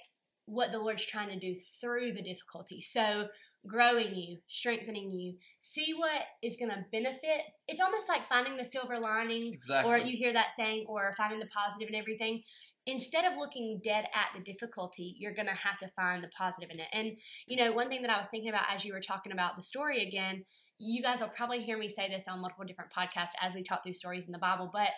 what 0.44 0.73
the 0.73 0.79
Lord's 0.79 1.06
trying 1.06 1.31
to 1.31 1.38
do 1.38 1.56
through 1.81 2.12
the 2.12 2.23
difficulty. 2.23 2.82
So 2.82 3.29
growing 3.67 4.15
you, 4.15 4.39
strengthening 4.49 5.13
you, 5.13 5.35
see 5.61 5.95
what 5.97 6.23
is 6.43 6.57
going 6.57 6.71
to 6.71 6.85
benefit. 6.93 7.43
It's 7.69 7.81
almost 7.81 8.09
like 8.09 8.29
finding 8.29 8.57
the 8.57 8.65
silver 8.65 8.99
lining, 8.99 9.53
Exactly. 9.53 9.93
or 9.93 9.99
you 9.99 10.17
hear 10.17 10.33
that 10.33 10.53
saying, 10.53 10.87
or 10.89 11.15
finding 11.17 11.39
the 11.39 11.47
positive 11.47 11.89
in 11.89 11.95
everything. 11.95 12.43
Instead 12.87 13.25
of 13.25 13.37
looking 13.37 13.81
dead 13.83 14.05
at 14.15 14.29
the 14.37 14.43
difficulty, 14.43 15.17
you're 15.19 15.35
going 15.35 15.49
to 15.49 15.55
have 15.55 15.77
to 15.79 15.89
find 15.97 16.23
the 16.23 16.29
positive 16.29 16.71
in 16.73 16.79
it. 16.79 16.87
And, 16.93 17.13
you 17.47 17.57
know, 17.57 17.73
one 17.73 17.89
thing 17.89 18.03
that 18.03 18.11
I 18.11 18.19
was 18.19 18.29
thinking 18.29 18.49
about 18.49 18.67
as 18.73 18.85
you 18.85 18.93
were 18.93 19.01
talking 19.01 19.33
about 19.33 19.57
the 19.57 19.63
story 19.63 20.07
again, 20.07 20.45
you 20.79 21.03
guys 21.03 21.21
will 21.21 21.29
probably 21.29 21.62
hear 21.62 21.77
me 21.79 21.89
say 21.89 22.09
this 22.09 22.29
on 22.29 22.41
multiple 22.41 22.65
different 22.65 22.93
podcasts 22.93 23.35
as 23.41 23.55
we 23.55 23.62
talk 23.62 23.83
through 23.83 23.95
stories 23.95 24.27
in 24.27 24.33
the 24.33 24.39
Bible, 24.39 24.71
but 24.73 24.91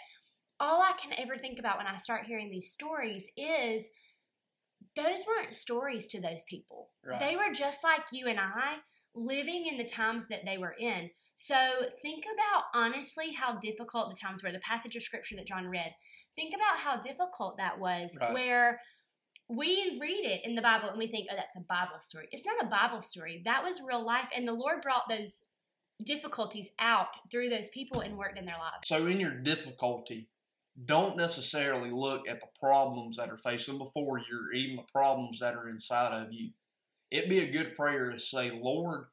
all 0.60 0.82
I 0.82 0.92
can 1.00 1.12
ever 1.18 1.38
think 1.38 1.58
about 1.58 1.78
when 1.78 1.86
I 1.86 1.96
start 1.96 2.26
hearing 2.26 2.50
these 2.50 2.72
stories 2.72 3.28
is 3.36 3.88
those 4.98 5.24
weren't 5.26 5.54
stories 5.54 6.08
to 6.08 6.20
those 6.20 6.44
people. 6.48 6.88
Right. 7.06 7.20
They 7.20 7.36
were 7.36 7.52
just 7.54 7.84
like 7.84 8.02
you 8.12 8.26
and 8.26 8.38
I 8.38 8.78
living 9.14 9.66
in 9.66 9.78
the 9.78 9.84
times 9.84 10.26
that 10.28 10.40
they 10.44 10.58
were 10.58 10.74
in. 10.78 11.10
So 11.34 11.56
think 12.02 12.24
about 12.24 12.64
honestly 12.74 13.32
how 13.32 13.58
difficult 13.58 14.10
the 14.10 14.20
times 14.20 14.42
were. 14.42 14.52
The 14.52 14.58
passage 14.60 14.96
of 14.96 15.02
scripture 15.02 15.36
that 15.36 15.46
John 15.46 15.66
read. 15.66 15.92
Think 16.36 16.54
about 16.54 16.78
how 16.78 17.00
difficult 17.00 17.56
that 17.58 17.78
was 17.78 18.16
Right. 18.20 18.32
where 18.32 18.80
we 19.48 19.98
read 20.00 20.24
it 20.24 20.44
in 20.44 20.54
the 20.54 20.62
Bible 20.62 20.90
and 20.90 20.98
we 20.98 21.08
think, 21.08 21.28
oh, 21.32 21.36
that's 21.36 21.56
a 21.56 21.60
Bible 21.60 22.00
story. 22.00 22.28
It's 22.32 22.44
not 22.44 22.62
a 22.62 22.68
Bible 22.68 23.00
story. 23.00 23.42
That 23.44 23.64
was 23.64 23.80
real 23.80 24.04
life. 24.04 24.28
And 24.36 24.46
the 24.46 24.52
Lord 24.52 24.82
brought 24.82 25.08
those 25.08 25.42
difficulties 26.04 26.70
out 26.78 27.08
through 27.30 27.48
those 27.48 27.70
people 27.70 28.00
and 28.00 28.16
worked 28.16 28.38
in 28.38 28.44
their 28.44 28.58
lives. 28.58 28.86
So, 28.86 29.06
in 29.06 29.18
your 29.18 29.34
difficulty, 29.34 30.28
don't 30.86 31.16
necessarily 31.16 31.90
look 31.90 32.28
at 32.28 32.40
the 32.40 32.46
problems 32.60 33.16
that 33.16 33.30
are 33.30 33.38
facing 33.38 33.78
before 33.78 34.18
you, 34.18 34.38
or 34.38 34.52
even 34.52 34.76
the 34.76 34.92
problems 34.92 35.40
that 35.40 35.54
are 35.54 35.68
inside 35.68 36.12
of 36.12 36.32
you. 36.32 36.50
It'd 37.10 37.30
be 37.30 37.40
a 37.40 37.50
good 37.50 37.74
prayer 37.74 38.10
to 38.10 38.18
say, 38.18 38.50
Lord, 38.50 39.06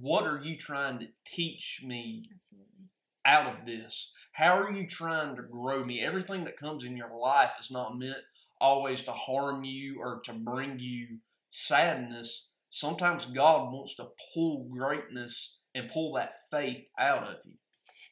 what 0.00 0.26
are 0.26 0.40
you 0.42 0.56
trying 0.56 0.98
to 1.00 1.08
teach 1.26 1.82
me 1.84 2.24
Absolutely. 2.34 2.86
out 3.26 3.46
of 3.46 3.66
this? 3.66 4.10
How 4.32 4.58
are 4.58 4.72
you 4.72 4.86
trying 4.86 5.36
to 5.36 5.42
grow 5.42 5.84
me? 5.84 6.00
Everything 6.00 6.44
that 6.44 6.58
comes 6.58 6.84
in 6.84 6.96
your 6.96 7.14
life 7.14 7.52
is 7.60 7.70
not 7.70 7.98
meant 7.98 8.16
always 8.60 9.02
to 9.02 9.12
harm 9.12 9.64
you 9.64 10.00
or 10.00 10.22
to 10.24 10.32
bring 10.32 10.78
you 10.78 11.18
sadness. 11.50 12.46
Sometimes 12.70 13.26
God 13.26 13.72
wants 13.72 13.96
to 13.96 14.08
pull 14.32 14.64
greatness 14.70 15.58
and 15.74 15.90
pull 15.90 16.14
that 16.14 16.34
faith 16.50 16.86
out 16.98 17.24
of 17.24 17.36
you. 17.44 17.52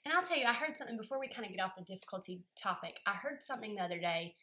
And 0.04 0.14
I'll 0.14 0.22
tell 0.22 0.38
you, 0.38 0.46
I 0.46 0.52
heard 0.52 0.76
something 0.76 0.96
before 0.96 1.20
we 1.20 1.28
kind 1.28 1.46
of 1.46 1.54
get 1.54 1.62
off 1.62 1.76
the 1.76 1.84
difficulty 1.84 2.42
topic. 2.60 3.00
I 3.06 3.12
heard 3.12 3.42
something 3.42 3.74
the 3.74 3.82
other 3.82 3.98
day. 3.98 4.34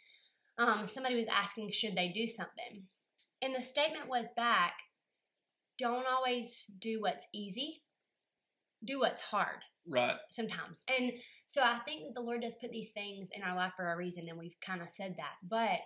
Um, 0.57 0.85
somebody 0.85 1.15
was 1.15 1.27
asking, 1.27 1.71
should 1.71 1.95
they 1.95 2.09
do 2.09 2.27
something? 2.27 2.83
And 3.41 3.55
the 3.55 3.63
statement 3.63 4.07
was 4.07 4.27
back, 4.35 4.73
don't 5.77 6.05
always 6.07 6.69
do 6.79 7.01
what's 7.01 7.25
easy, 7.33 7.83
do 8.83 8.99
what's 8.99 9.21
hard 9.21 9.63
Right. 9.87 10.15
sometimes. 10.29 10.81
And 10.87 11.13
so 11.45 11.61
I 11.61 11.79
think 11.85 12.03
that 12.03 12.15
the 12.15 12.21
Lord 12.25 12.41
does 12.41 12.55
put 12.55 12.71
these 12.71 12.91
things 12.91 13.29
in 13.31 13.43
our 13.43 13.55
life 13.55 13.73
for 13.75 13.91
a 13.91 13.97
reason, 13.97 14.27
and 14.27 14.37
we've 14.37 14.59
kind 14.61 14.81
of 14.81 14.87
said 14.91 15.15
that. 15.17 15.35
But 15.47 15.79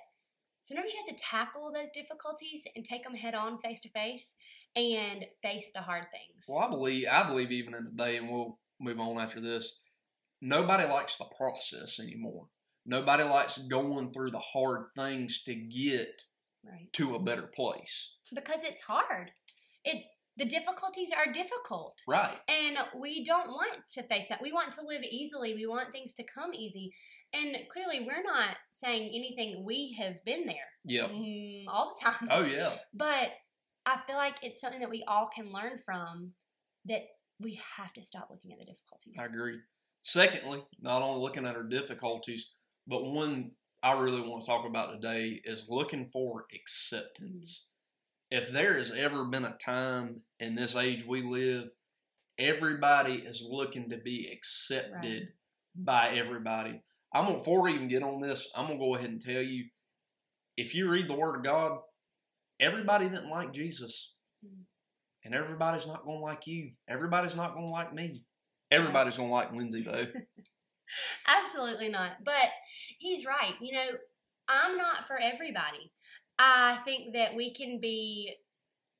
sometimes 0.63 0.93
you 0.93 0.99
have 1.05 1.15
to 1.15 1.23
tackle 1.23 1.71
those 1.71 1.91
difficulties 1.91 2.65
and 2.75 2.85
take 2.85 3.03
them 3.03 3.13
head 3.13 3.35
on, 3.35 3.59
face 3.59 3.81
to 3.81 3.89
face, 3.89 4.35
and 4.75 5.25
face 5.41 5.71
the 5.73 5.81
hard 5.81 6.05
things. 6.11 6.45
Well, 6.47 6.61
I 6.61 6.69
believe 6.69 7.07
I 7.11 7.23
believe 7.23 7.51
even 7.51 7.75
in 7.75 7.85
today, 7.85 8.17
and 8.17 8.29
we'll 8.29 8.57
move 8.81 9.00
on 9.00 9.19
after 9.19 9.39
this. 9.39 9.79
Nobody 10.41 10.85
likes 10.88 11.17
the 11.17 11.25
process 11.38 12.00
anymore. 12.00 12.47
Nobody 12.85 13.23
likes 13.23 13.57
going 13.59 14.11
through 14.11 14.31
the 14.31 14.39
hard 14.39 14.88
things 14.97 15.43
to 15.43 15.53
get 15.55 16.23
Right. 16.63 16.91
to 16.93 17.15
a 17.15 17.19
better 17.19 17.47
place. 17.47 18.13
Because 18.33 18.63
it's 18.63 18.81
hard. 18.83 19.31
It 19.83 20.05
the 20.38 20.45
difficulties 20.45 21.11
are 21.11 21.31
difficult. 21.31 22.00
Right. 22.07 22.38
And 22.47 22.77
we 23.00 23.25
don't 23.25 23.50
want 23.50 23.79
to 23.95 24.03
face 24.03 24.29
that. 24.29 24.41
We 24.41 24.53
want 24.53 24.71
to 24.73 24.81
live 24.81 25.03
easily. 25.03 25.53
We 25.55 25.67
want 25.67 25.91
things 25.91 26.13
to 26.15 26.23
come 26.23 26.53
easy. 26.53 26.93
And 27.33 27.55
clearly, 27.71 28.05
we're 28.07 28.23
not 28.23 28.55
saying 28.71 29.09
anything. 29.13 29.63
We 29.65 29.95
have 30.00 30.23
been 30.23 30.45
there 30.45 30.69
Yeah. 30.85 31.07
mm, 31.09 31.65
all 31.67 31.93
the 31.93 32.00
time. 32.05 32.27
Oh 32.31 32.43
yeah. 32.45 32.77
But 32.93 33.31
I 33.85 34.01
feel 34.07 34.15
like 34.15 34.35
it's 34.41 34.61
something 34.61 34.79
that 34.79 34.89
we 34.89 35.03
all 35.07 35.27
can 35.35 35.51
learn 35.51 35.81
from 35.85 36.33
that 36.85 37.01
we 37.41 37.60
have 37.77 37.93
to 37.93 38.03
stop 38.03 38.29
looking 38.29 38.53
at 38.53 38.60
the 38.60 38.65
difficulties. 38.65 39.15
I 39.19 39.25
agree. 39.25 39.60
Secondly, 40.03 40.63
not 40.81 41.01
only 41.01 41.21
looking 41.21 41.45
at 41.45 41.55
our 41.55 41.63
difficulties, 41.63 42.51
but 42.88 43.03
one 43.03 43.51
I 43.83 43.93
really 43.93 44.21
want 44.21 44.43
to 44.43 44.50
talk 44.50 44.65
about 44.65 44.93
today 44.93 45.41
is 45.43 45.65
looking 45.67 46.10
for 46.13 46.45
acceptance. 46.53 47.65
If 48.29 48.51
there 48.51 48.77
has 48.77 48.91
ever 48.91 49.25
been 49.25 49.45
a 49.45 49.57
time 49.63 50.21
in 50.39 50.55
this 50.55 50.75
age 50.75 51.05
we 51.05 51.21
live, 51.21 51.69
everybody 52.38 53.15
is 53.15 53.45
looking 53.48 53.89
to 53.89 53.98
be 53.98 54.29
accepted 54.31 55.29
by 55.75 56.10
everybody. 56.10 56.81
I'm 57.13 57.25
gonna 57.25 57.39
before 57.39 57.62
we 57.62 57.74
even 57.74 57.88
get 57.88 58.03
on 58.03 58.21
this, 58.21 58.50
I'm 58.55 58.67
gonna 58.67 58.79
go 58.79 58.95
ahead 58.95 59.10
and 59.10 59.21
tell 59.21 59.41
you, 59.41 59.65
if 60.57 60.74
you 60.74 60.89
read 60.89 61.07
the 61.07 61.13
Word 61.13 61.38
of 61.38 61.43
God, 61.43 61.79
everybody 62.60 63.10
didn't 63.10 63.29
like 63.29 63.51
Jesus. 63.51 64.13
Mm. 64.45 64.63
And 65.23 65.35
everybody's 65.35 65.85
not 65.85 66.05
gonna 66.05 66.19
like 66.19 66.47
you. 66.47 66.71
Everybody's 66.87 67.35
not 67.35 67.53
gonna 67.53 67.69
like 67.69 67.93
me. 67.93 68.25
Everybody's 68.71 69.17
gonna 69.17 69.31
like 69.31 69.53
Lindsay 69.53 69.83
though. 69.83 70.07
Absolutely 71.27 71.89
not. 71.89 72.23
But 72.23 72.49
he's 72.99 73.25
right. 73.25 73.53
You 73.61 73.73
know, 73.73 73.87
I'm 74.49 74.77
not 74.77 75.07
for 75.07 75.17
everybody. 75.17 75.91
I 76.39 76.79
think 76.83 77.13
that 77.13 77.35
we 77.35 77.53
can 77.53 77.79
be 77.79 78.35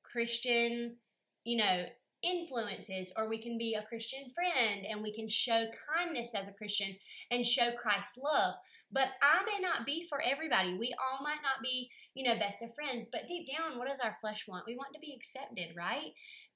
Christian, 0.04 0.96
you 1.44 1.56
know, 1.56 1.84
influences, 2.22 3.12
or 3.16 3.28
we 3.28 3.42
can 3.42 3.58
be 3.58 3.74
a 3.74 3.82
Christian 3.82 4.24
friend 4.34 4.86
and 4.88 5.02
we 5.02 5.12
can 5.12 5.28
show 5.28 5.66
kindness 5.96 6.30
as 6.34 6.48
a 6.48 6.52
Christian 6.52 6.94
and 7.30 7.44
show 7.44 7.72
Christ's 7.72 8.18
love. 8.18 8.54
But 8.92 9.08
I 9.22 9.42
may 9.44 9.60
not 9.60 9.86
be 9.86 10.06
for 10.08 10.20
everybody. 10.20 10.76
We 10.78 10.94
all 11.00 11.24
might 11.24 11.42
not 11.42 11.62
be, 11.62 11.90
you 12.14 12.24
know, 12.28 12.38
best 12.38 12.62
of 12.62 12.74
friends. 12.74 13.08
But 13.10 13.26
deep 13.26 13.48
down, 13.48 13.78
what 13.78 13.88
does 13.88 14.00
our 14.00 14.16
flesh 14.20 14.46
want? 14.46 14.64
We 14.66 14.76
want 14.76 14.92
to 14.94 15.00
be 15.00 15.16
accepted, 15.18 15.74
right? 15.76 16.12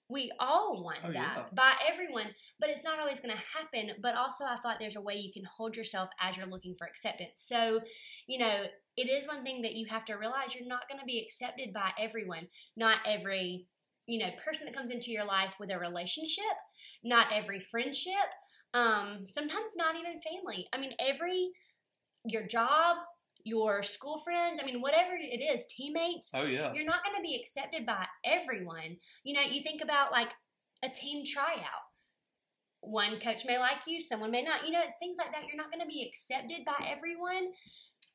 We 0.08 0.30
all 0.38 0.84
want 0.84 1.00
Oh, 1.04 1.12
that 1.12 1.36
yeah. 1.36 1.44
by 1.52 1.72
everyone 1.90 2.26
but 2.60 2.70
it's 2.70 2.84
not 2.84 3.00
always 3.00 3.18
going 3.20 3.34
to 3.34 3.42
happen. 3.58 3.96
But 4.00 4.14
also, 4.14 4.44
I 4.44 4.56
thought 4.62 4.76
there's 4.78 4.96
a 4.96 5.00
way 5.00 5.14
you 5.16 5.32
can 5.32 5.44
hold 5.44 5.76
yourself 5.76 6.08
as 6.20 6.36
you're 6.36 6.46
looking 6.46 6.74
for 6.76 6.86
acceptance. 6.86 7.42
So, 7.44 7.80
you 8.26 8.38
know, 8.38 8.64
it 8.96 9.10
is 9.10 9.26
one 9.26 9.42
thing 9.42 9.62
that 9.62 9.74
you 9.74 9.86
have 9.90 10.04
to 10.06 10.14
realize 10.14 10.54
you're 10.54 10.68
not 10.68 10.88
going 10.88 11.00
to 11.00 11.04
be 11.06 11.20
accepted 11.26 11.72
by 11.72 11.90
everyone. 11.98 12.46
Not 12.76 12.98
every, 13.06 13.66
you 14.06 14.18
know, 14.20 14.30
person 14.44 14.66
that 14.66 14.74
comes 14.74 14.90
into 14.90 15.10
your 15.10 15.24
life 15.24 15.54
with 15.60 15.70
a 15.70 15.78
relationship, 15.78 16.44
not 17.04 17.26
every 17.32 17.60
friendship, 17.60 18.14
um, 18.74 19.24
sometimes 19.26 19.72
not 19.76 19.96
even 19.96 20.20
family. 20.20 20.68
I 20.72 20.78
mean, 20.78 20.92
every, 21.00 21.50
your 22.28 22.46
job, 22.46 22.96
your 23.44 23.82
school 23.82 24.18
friends, 24.18 24.58
I 24.60 24.66
mean, 24.66 24.80
whatever 24.80 25.12
it 25.18 25.38
is, 25.40 25.64
teammates, 25.66 26.30
Oh 26.34 26.44
yeah. 26.44 26.72
you're 26.74 26.84
not 26.84 27.04
going 27.04 27.16
to 27.16 27.22
be 27.22 27.38
accepted 27.40 27.86
by 27.86 28.06
everyone. 28.24 28.96
You 29.24 29.34
know, 29.34 29.42
you 29.42 29.60
think 29.62 29.82
about 29.82 30.10
like 30.12 30.32
a 30.84 30.88
team 30.88 31.24
tryout. 31.24 31.84
One 32.80 33.18
coach 33.18 33.44
may 33.46 33.58
like 33.58 33.86
you, 33.86 34.00
someone 34.00 34.30
may 34.30 34.42
not. 34.42 34.66
You 34.66 34.72
know, 34.72 34.80
it's 34.84 34.96
things 35.00 35.16
like 35.18 35.32
that. 35.32 35.46
You're 35.46 35.56
not 35.56 35.70
going 35.70 35.80
to 35.80 35.86
be 35.92 36.08
accepted 36.08 36.64
by 36.64 36.86
everyone, 36.88 37.52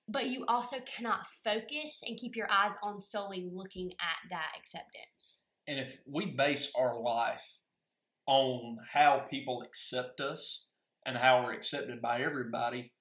but 0.08 0.28
you 0.28 0.46
also 0.48 0.78
cannot 0.82 1.26
focus 1.44 2.02
and 2.06 2.18
keep 2.18 2.36
your 2.36 2.50
eyes 2.52 2.74
on 2.84 3.00
solely 3.00 3.50
looking 3.52 3.92
at 4.00 4.30
that 4.30 4.52
acceptance. 4.60 5.40
And 5.68 5.80
if 5.80 5.98
we 6.06 6.26
base 6.26 6.72
our 6.78 7.00
life 7.00 7.44
on 8.28 8.78
how 8.92 9.26
people 9.30 9.62
accept 9.62 10.20
us 10.22 10.66
and 11.06 11.18
how 11.18 11.44
we're 11.44 11.54
accepted 11.54 12.02
by 12.02 12.22
everybody, 12.22 12.92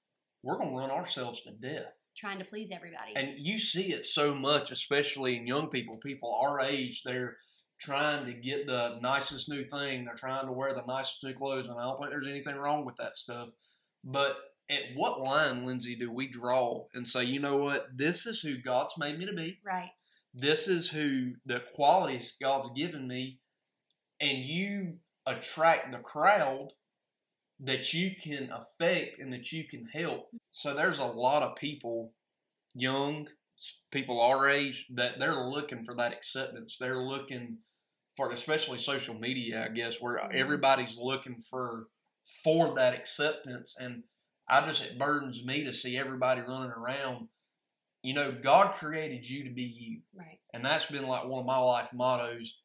we're 0.42 0.56
going 0.56 0.70
to 0.70 0.76
run 0.76 0.90
ourselves 0.90 1.42
to 1.42 1.52
death. 1.52 1.92
Trying 2.16 2.38
to 2.38 2.44
please 2.44 2.70
everybody. 2.72 3.14
And 3.14 3.34
you 3.38 3.58
see 3.58 3.92
it 3.92 4.04
so 4.04 4.34
much, 4.34 4.70
especially 4.70 5.36
in 5.36 5.46
young 5.46 5.68
people, 5.68 5.96
people 5.98 6.38
our 6.42 6.60
age, 6.60 7.02
they're 7.04 7.36
trying 7.80 8.26
to 8.26 8.32
get 8.34 8.66
the 8.66 8.98
nicest 9.00 9.48
new 9.48 9.64
thing. 9.64 10.04
They're 10.04 10.14
trying 10.14 10.46
to 10.46 10.52
wear 10.52 10.74
the 10.74 10.84
nicest 10.86 11.24
new 11.24 11.34
clothes, 11.34 11.66
and 11.66 11.78
I 11.78 11.84
don't 11.84 11.98
think 11.98 12.10
there's 12.10 12.28
anything 12.28 12.56
wrong 12.56 12.84
with 12.84 12.96
that 12.96 13.16
stuff. 13.16 13.48
But 14.04 14.36
at 14.68 14.82
what 14.94 15.20
line, 15.20 15.64
Lindsay, 15.64 15.96
do 15.96 16.12
we 16.12 16.28
draw 16.28 16.84
and 16.94 17.06
say, 17.06 17.24
you 17.24 17.40
know 17.40 17.56
what, 17.56 17.86
this 17.96 18.26
is 18.26 18.40
who 18.40 18.58
God's 18.58 18.94
made 18.98 19.18
me 19.18 19.26
to 19.26 19.32
be? 19.32 19.58
right. 19.64 19.90
This 20.32 20.68
is 20.68 20.88
who 20.88 21.32
the 21.44 21.60
qualities 21.74 22.34
God's 22.40 22.68
given 22.76 23.08
me, 23.08 23.40
and 24.20 24.38
you 24.38 24.98
attract 25.26 25.90
the 25.90 25.98
crowd 25.98 26.68
that 27.62 27.92
you 27.92 28.12
can 28.20 28.50
affect 28.50 29.18
and 29.20 29.32
that 29.32 29.52
you 29.52 29.64
can 29.64 29.86
help. 29.86 30.30
So 30.50 30.74
there's 30.74 30.98
a 30.98 31.04
lot 31.04 31.42
of 31.42 31.56
people, 31.56 32.14
young 32.74 33.28
people 33.90 34.20
our 34.20 34.48
age, 34.48 34.86
that 34.94 35.18
they're 35.18 35.48
looking 35.48 35.84
for 35.84 35.94
that 35.96 36.12
acceptance. 36.12 36.76
They're 36.80 37.02
looking 37.02 37.58
for, 38.16 38.32
especially 38.32 38.78
social 38.78 39.14
media, 39.14 39.64
I 39.64 39.68
guess, 39.68 40.00
where 40.00 40.18
Mhm. 40.18 40.34
everybody's 40.34 40.96
looking 40.96 41.42
for 41.42 41.88
for 42.44 42.74
that 42.76 42.94
acceptance. 42.94 43.76
And 43.78 44.04
I 44.48 44.64
just 44.64 44.82
it 44.82 44.98
burdens 44.98 45.44
me 45.44 45.64
to 45.64 45.72
see 45.72 45.98
everybody 45.98 46.40
running 46.40 46.70
around. 46.70 47.28
You 48.02 48.14
know, 48.14 48.32
God 48.32 48.76
created 48.76 49.28
you 49.28 49.44
to 49.44 49.50
be 49.50 49.64
you. 49.64 50.02
Right. 50.14 50.40
And 50.54 50.64
that's 50.64 50.86
been 50.86 51.06
like 51.06 51.24
one 51.26 51.40
of 51.40 51.46
my 51.46 51.58
life 51.58 51.92
mottos. 51.92 52.59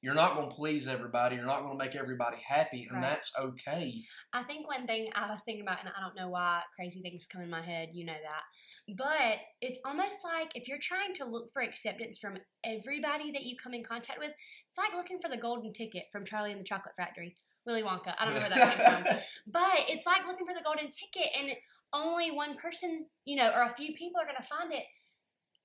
You're 0.00 0.14
not 0.14 0.36
going 0.36 0.48
to 0.48 0.54
please 0.54 0.86
everybody. 0.86 1.34
You're 1.36 1.44
not 1.44 1.62
going 1.62 1.76
to 1.76 1.84
make 1.84 1.96
everybody 1.96 2.36
happy, 2.46 2.86
and 2.88 3.02
Right. 3.02 3.10
that's 3.10 3.32
okay. 3.36 4.00
I 4.32 4.44
think 4.44 4.68
one 4.68 4.86
thing 4.86 5.10
I 5.14 5.28
was 5.28 5.42
thinking 5.42 5.62
about, 5.62 5.80
and 5.80 5.88
I 5.88 6.00
don't 6.00 6.14
know 6.14 6.28
why 6.28 6.62
crazy 6.76 7.02
things 7.02 7.26
come 7.26 7.42
in 7.42 7.50
my 7.50 7.62
head, 7.62 7.90
you 7.92 8.04
know 8.04 8.12
that, 8.12 8.94
but 8.96 9.38
it's 9.60 9.78
almost 9.84 10.22
like 10.22 10.52
if 10.54 10.68
you're 10.68 10.78
trying 10.78 11.14
to 11.14 11.24
look 11.24 11.52
for 11.52 11.62
acceptance 11.62 12.16
from 12.18 12.38
everybody 12.62 13.32
that 13.32 13.42
you 13.42 13.56
come 13.56 13.74
in 13.74 13.82
contact 13.82 14.20
with, 14.20 14.30
it's 14.68 14.78
like 14.78 14.94
looking 14.94 15.18
for 15.20 15.28
the 15.28 15.36
golden 15.36 15.72
ticket 15.72 16.04
from 16.12 16.24
Charlie 16.24 16.52
and 16.52 16.60
the 16.60 16.64
Chocolate 16.64 16.94
Factory, 16.96 17.36
Willy 17.66 17.82
Wonka. 17.82 18.14
I 18.18 18.24
don't 18.24 18.34
know 18.34 18.40
where 18.40 18.50
that 18.50 18.76
came 18.76 19.02
from, 19.04 19.18
but 19.48 19.78
it's 19.88 20.06
like 20.06 20.24
looking 20.26 20.46
for 20.46 20.54
the 20.54 20.62
golden 20.64 20.86
ticket, 20.86 21.32
and 21.36 21.50
only 21.92 22.30
one 22.30 22.56
person, 22.56 23.06
you 23.24 23.34
know, 23.36 23.50
or 23.50 23.62
a 23.62 23.74
few 23.74 23.94
people 23.94 24.20
are 24.20 24.24
going 24.24 24.36
to 24.36 24.42
find 24.42 24.72
it. 24.72 24.84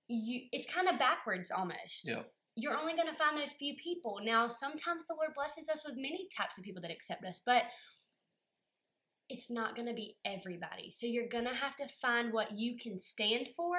You, 0.08 0.42
it's 0.52 0.66
kind 0.72 0.88
of 0.90 0.98
backwards 1.00 1.50
almost 1.52 2.06
Yeah. 2.08 2.24
You're 2.56 2.78
only 2.78 2.94
going 2.94 3.08
to 3.08 3.16
find 3.16 3.38
those 3.38 3.54
few 3.54 3.76
people. 3.82 4.20
Now, 4.24 4.48
sometimes 4.48 5.08
the 5.08 5.16
Lord 5.16 5.32
blesses 5.36 5.70
us 5.70 5.84
with 5.86 5.96
many 5.96 6.28
types 6.36 6.58
of 6.58 6.64
people 6.64 6.82
that 6.82 6.92
accept 6.92 7.26
us, 7.26 7.42
but 7.46 7.64
it's 9.30 9.50
not 9.50 9.76
going 9.76 9.88
to 9.88 9.94
be 9.94 10.18
everybody. 10.26 10.92
So 10.92 11.08
you're 11.08 11.30
going 11.30 11.46
to 11.46 11.54
have 11.54 11.76
to 11.78 11.88
find 12.02 12.32
what 12.32 12.58
you 12.58 12.78
can 12.78 13.00
stand 13.00 13.48
for 13.56 13.76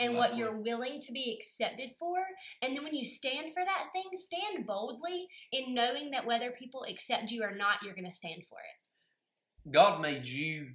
and 0.00 0.16
what 0.16 0.36
you're 0.36 0.56
willing 0.56 1.00
to 1.00 1.12
be 1.12 1.38
accepted 1.38 1.90
for. 1.98 2.16
And 2.62 2.74
then 2.74 2.82
when 2.82 2.94
you 2.94 3.04
stand 3.04 3.52
for 3.52 3.62
that 3.62 3.88
thing, 3.92 4.04
stand 4.14 4.66
boldly 4.66 5.26
in 5.52 5.74
knowing 5.74 6.12
that 6.12 6.26
whether 6.26 6.50
people 6.50 6.86
accept 6.88 7.30
you 7.30 7.42
or 7.42 7.54
not, 7.54 7.82
you're 7.84 7.94
going 7.94 8.10
to 8.10 8.16
stand 8.16 8.42
for 8.48 8.58
it. 8.58 9.70
God 9.70 10.00
made 10.00 10.26
you, 10.26 10.70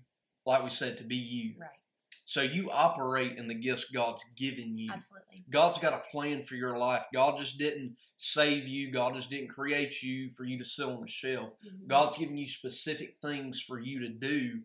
like 0.46 0.64
we 0.64 0.70
said, 0.70 0.98
to 1.00 1.04
be 1.04 1.16
you. 1.16 1.56
Right. 1.60 1.70
So 2.28 2.42
you 2.42 2.70
operate 2.70 3.38
in 3.38 3.48
the 3.48 3.54
gifts 3.54 3.86
God's 3.86 4.22
given 4.36 4.78
you. 4.78 4.92
Absolutely. 4.92 5.46
God's 5.50 5.80
got 5.80 5.94
a 5.94 6.04
plan 6.12 6.44
for 6.44 6.56
your 6.56 6.78
life. 6.78 7.06
God 7.14 7.40
just 7.40 7.58
didn't 7.58 7.96
save 8.18 8.68
you. 8.68 8.92
God 8.92 9.16
just 9.16 9.30
didn't 9.30 9.48
create 9.48 10.04
you 10.04 10.30
for 10.32 10.44
you 10.44 10.58
to 10.58 10.66
sit 10.66 10.86
on 10.86 11.00
the 11.00 11.08
shelf. 11.08 11.54
Mhm. 11.66 11.88
God's 11.88 12.18
given 12.18 12.38
you 12.38 12.50
specific 12.50 13.16
things 13.22 13.62
for 13.62 13.80
you 13.80 14.02
to 14.02 14.10
do. 14.10 14.62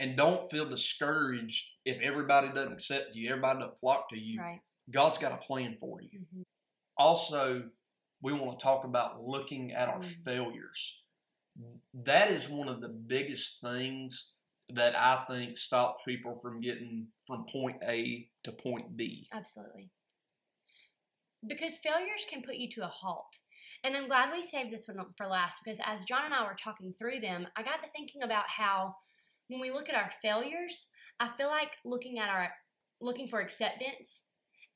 And 0.00 0.16
don't 0.16 0.50
feel 0.50 0.68
discouraged 0.68 1.64
if 1.84 2.00
everybody 2.02 2.48
doesn't 2.48 2.72
accept 2.72 3.14
you, 3.14 3.28
everybody 3.30 3.60
doesn't 3.60 3.78
flock 3.78 4.08
to 4.08 4.18
you. 4.18 4.40
Right. 4.40 4.60
God's 4.90 5.18
got 5.18 5.30
a 5.30 5.36
plan 5.46 5.76
for 5.78 6.02
you. 6.02 6.18
Mhm. 6.34 6.42
Also, 6.96 7.70
we 8.20 8.32
want 8.32 8.58
to 8.58 8.62
talk 8.64 8.82
about 8.84 9.22
looking 9.22 9.70
at 9.72 9.88
our 9.88 10.00
Mm. 10.00 10.24
failures. 10.24 11.02
That 11.94 12.32
is 12.32 12.48
one 12.48 12.68
of 12.68 12.80
the 12.80 12.88
biggest 12.88 13.60
things 13.60 14.32
that 14.70 14.98
I 14.98 15.24
think 15.28 15.56
stops 15.56 16.02
people 16.06 16.38
from 16.42 16.60
getting 16.60 17.08
from 17.26 17.46
point 17.50 17.76
A 17.84 18.28
to 18.44 18.52
point 18.52 18.96
B. 18.96 19.28
Absolutely. 19.32 19.90
Because 21.46 21.78
failures 21.78 22.26
can 22.30 22.42
put 22.42 22.56
you 22.56 22.68
to 22.70 22.84
a 22.84 22.88
halt. 22.88 23.38
And 23.84 23.96
I'm 23.96 24.08
glad 24.08 24.32
we 24.32 24.42
saved 24.42 24.72
this 24.72 24.88
one 24.88 25.04
for 25.16 25.26
last 25.26 25.60
because 25.62 25.80
as 25.84 26.04
John 26.04 26.24
and 26.24 26.34
I 26.34 26.42
were 26.42 26.56
talking 26.60 26.94
through 26.98 27.20
them, 27.20 27.46
I 27.56 27.62
got 27.62 27.82
to 27.82 27.88
thinking 27.94 28.22
about 28.22 28.48
how 28.48 28.94
when 29.48 29.60
we 29.60 29.70
look 29.70 29.88
at 29.88 29.94
our 29.94 30.10
failures, 30.22 30.88
I 31.20 31.28
feel 31.36 31.48
like 31.48 31.70
looking 31.84 32.18
at 32.18 32.28
our 32.28 32.50
looking 33.00 33.28
for 33.28 33.40
acceptance 33.40 34.24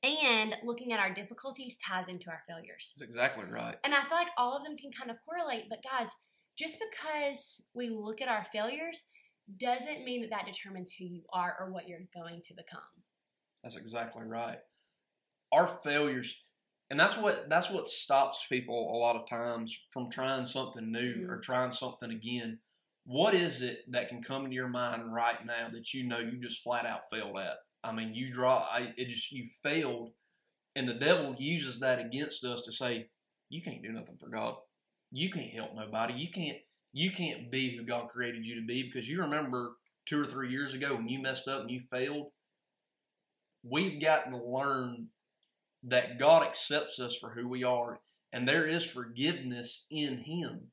and 0.03 0.55
looking 0.65 0.93
at 0.93 1.01
our 1.01 1.13
difficulties 1.13 1.77
ties 1.85 2.09
into 2.09 2.31
our 2.31 2.43
failures. 2.49 2.93
That's 2.95 3.09
exactly 3.09 3.45
right. 3.51 3.77
And 3.85 3.95
I 3.95 4.03
feel 4.03 4.17
like 4.17 4.31
all 4.39 4.57
of 4.57 4.65
them 4.65 4.77
can 4.77 4.91
kind 4.93 5.11
of 5.11 5.17
correlate, 5.27 5.65
but 5.69 5.83
guys, 5.83 6.11
just 6.57 6.79
because 6.91 7.63
we 7.75 7.89
look 7.91 8.21
at 8.21 8.29
our 8.29 8.47
failures 8.53 9.05
doesn't 9.59 10.05
mean 10.05 10.21
that 10.23 10.31
that 10.31 10.47
determines 10.47 10.93
who 10.93 11.05
you 11.05 11.23
are 11.33 11.57
or 11.59 11.71
what 11.73 11.89
you're 11.89 12.01
going 12.15 12.43
to 12.43 12.55
become. 12.55 12.81
That's 13.63 13.77
exactly 13.77 14.25
right. 14.25 14.59
our 15.53 15.81
failures, 15.85 16.45
and 16.91 16.99
that's 17.01 17.17
what 17.17 17.49
that's 17.49 17.71
what 17.71 17.89
stops 17.89 18.47
people 18.49 18.93
a 18.95 18.99
lot 18.99 19.17
of 19.17 19.29
times 19.29 19.77
from 19.91 20.11
trying 20.11 20.47
something 20.47 20.93
new 20.93 21.27
Mhm. 21.27 21.29
or 21.29 21.41
trying 21.41 21.73
something 21.73 22.11
again. 22.13 22.61
What 23.05 23.35
is 23.35 23.63
it 23.63 23.91
that 23.91 24.09
can 24.09 24.23
come 24.23 24.45
into 24.45 24.55
your 24.55 24.69
mind 24.69 25.13
right 25.13 25.45
now 25.45 25.69
that 25.71 25.93
you 25.93 26.05
know 26.05 26.19
you 26.21 26.39
just 26.39 26.63
flat 26.63 26.87
out 26.87 27.11
failed 27.11 27.39
at? 27.39 27.59
I 27.83 27.93
mean, 27.93 28.15
you 28.15 28.33
draw, 28.33 28.59
I, 28.71 28.95
it 28.97 29.09
just 29.09 29.33
you 29.33 29.49
failed, 29.63 30.13
and 30.77 30.89
the 30.89 30.95
devil 30.95 31.35
uses 31.39 31.81
that 31.81 31.99
against 31.99 32.45
us 32.45 32.63
to 32.63 32.73
say, 32.73 33.11
you 33.49 33.63
can't 33.63 33.83
do 33.83 33.91
nothing 33.93 34.19
for 34.19 34.29
God. 34.29 34.57
You 35.11 35.31
can't 35.31 35.51
help 35.51 35.75
nobody. 35.75 36.15
You 36.15 36.31
can't 36.31 36.59
you 36.93 37.11
can't 37.11 37.51
be 37.51 37.77
who 37.77 37.85
God 37.85 38.09
created 38.09 38.45
you 38.45 38.57
to 38.57 38.67
be 38.67 38.83
because 38.83 39.09
you 39.09 39.21
remember 39.21 39.77
two 40.07 40.21
or 40.21 40.27
three 40.27 40.51
years 40.51 40.75
ago 40.75 40.95
when 40.95 41.09
you 41.09 41.21
messed 41.21 41.49
up 41.49 41.63
and 41.63 41.71
you 41.71 41.81
failed. 41.91 42.29
We've 43.63 44.01
gotten 44.01 44.33
to 44.33 44.39
learn 44.39 45.09
that 45.85 46.19
God 46.19 46.43
accepts 46.43 46.99
us 46.99 47.17
for 47.17 47.31
who 47.31 47.49
we 47.49 47.65
are, 47.65 48.01
and 48.33 48.47
there 48.49 48.67
is 48.67 48.85
forgiveness 48.85 49.87
in 49.91 50.19
Him. 50.19 50.71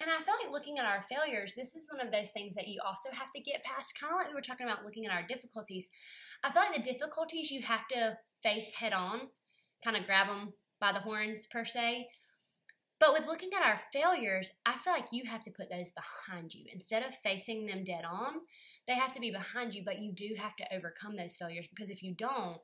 And 0.00 0.10
I 0.10 0.24
feel 0.24 0.34
like 0.42 0.50
looking 0.50 0.78
at 0.78 0.84
our 0.84 1.04
failures, 1.08 1.52
this 1.56 1.76
is 1.76 1.88
one 1.92 2.04
of 2.04 2.12
those 2.12 2.30
things 2.32 2.54
that 2.56 2.66
you 2.66 2.80
also 2.84 3.10
have 3.12 3.30
to 3.36 3.40
get 3.40 3.62
past. 3.62 3.94
Kind 3.98 4.12
of 4.12 4.18
like 4.18 4.28
we 4.28 4.34
were 4.34 4.40
talking 4.40 4.66
about 4.66 4.84
looking 4.84 5.06
at 5.06 5.12
our 5.12 5.24
difficulties. 5.26 5.88
I 6.42 6.50
feel 6.50 6.62
like 6.62 6.74
the 6.74 6.92
difficulties 6.92 7.52
you 7.52 7.62
have 7.62 7.86
to 7.92 8.16
face 8.42 8.72
head 8.72 8.92
on, 8.92 9.20
kind 9.84 9.96
of 9.96 10.04
grab 10.04 10.26
them 10.26 10.52
by 10.80 10.92
the 10.92 10.98
horns 10.98 11.46
per 11.52 11.64
se. 11.64 12.08
But 13.02 13.14
with 13.14 13.26
looking 13.26 13.50
at 13.52 13.66
our 13.68 13.80
failures, 13.92 14.48
I 14.64 14.78
feel 14.78 14.92
like 14.92 15.06
you 15.10 15.24
have 15.28 15.42
to 15.42 15.50
put 15.50 15.68
those 15.68 15.90
behind 15.90 16.54
you. 16.54 16.66
Instead 16.72 17.02
of 17.02 17.16
facing 17.24 17.66
them 17.66 17.82
dead 17.82 18.04
on, 18.08 18.34
they 18.86 18.94
have 18.94 19.10
to 19.14 19.20
be 19.20 19.32
behind 19.32 19.74
you, 19.74 19.82
but 19.84 19.98
you 19.98 20.12
do 20.12 20.36
have 20.38 20.54
to 20.54 20.72
overcome 20.72 21.16
those 21.16 21.34
failures 21.34 21.66
because 21.66 21.90
if 21.90 22.00
you 22.00 22.14
don't, 22.14 22.60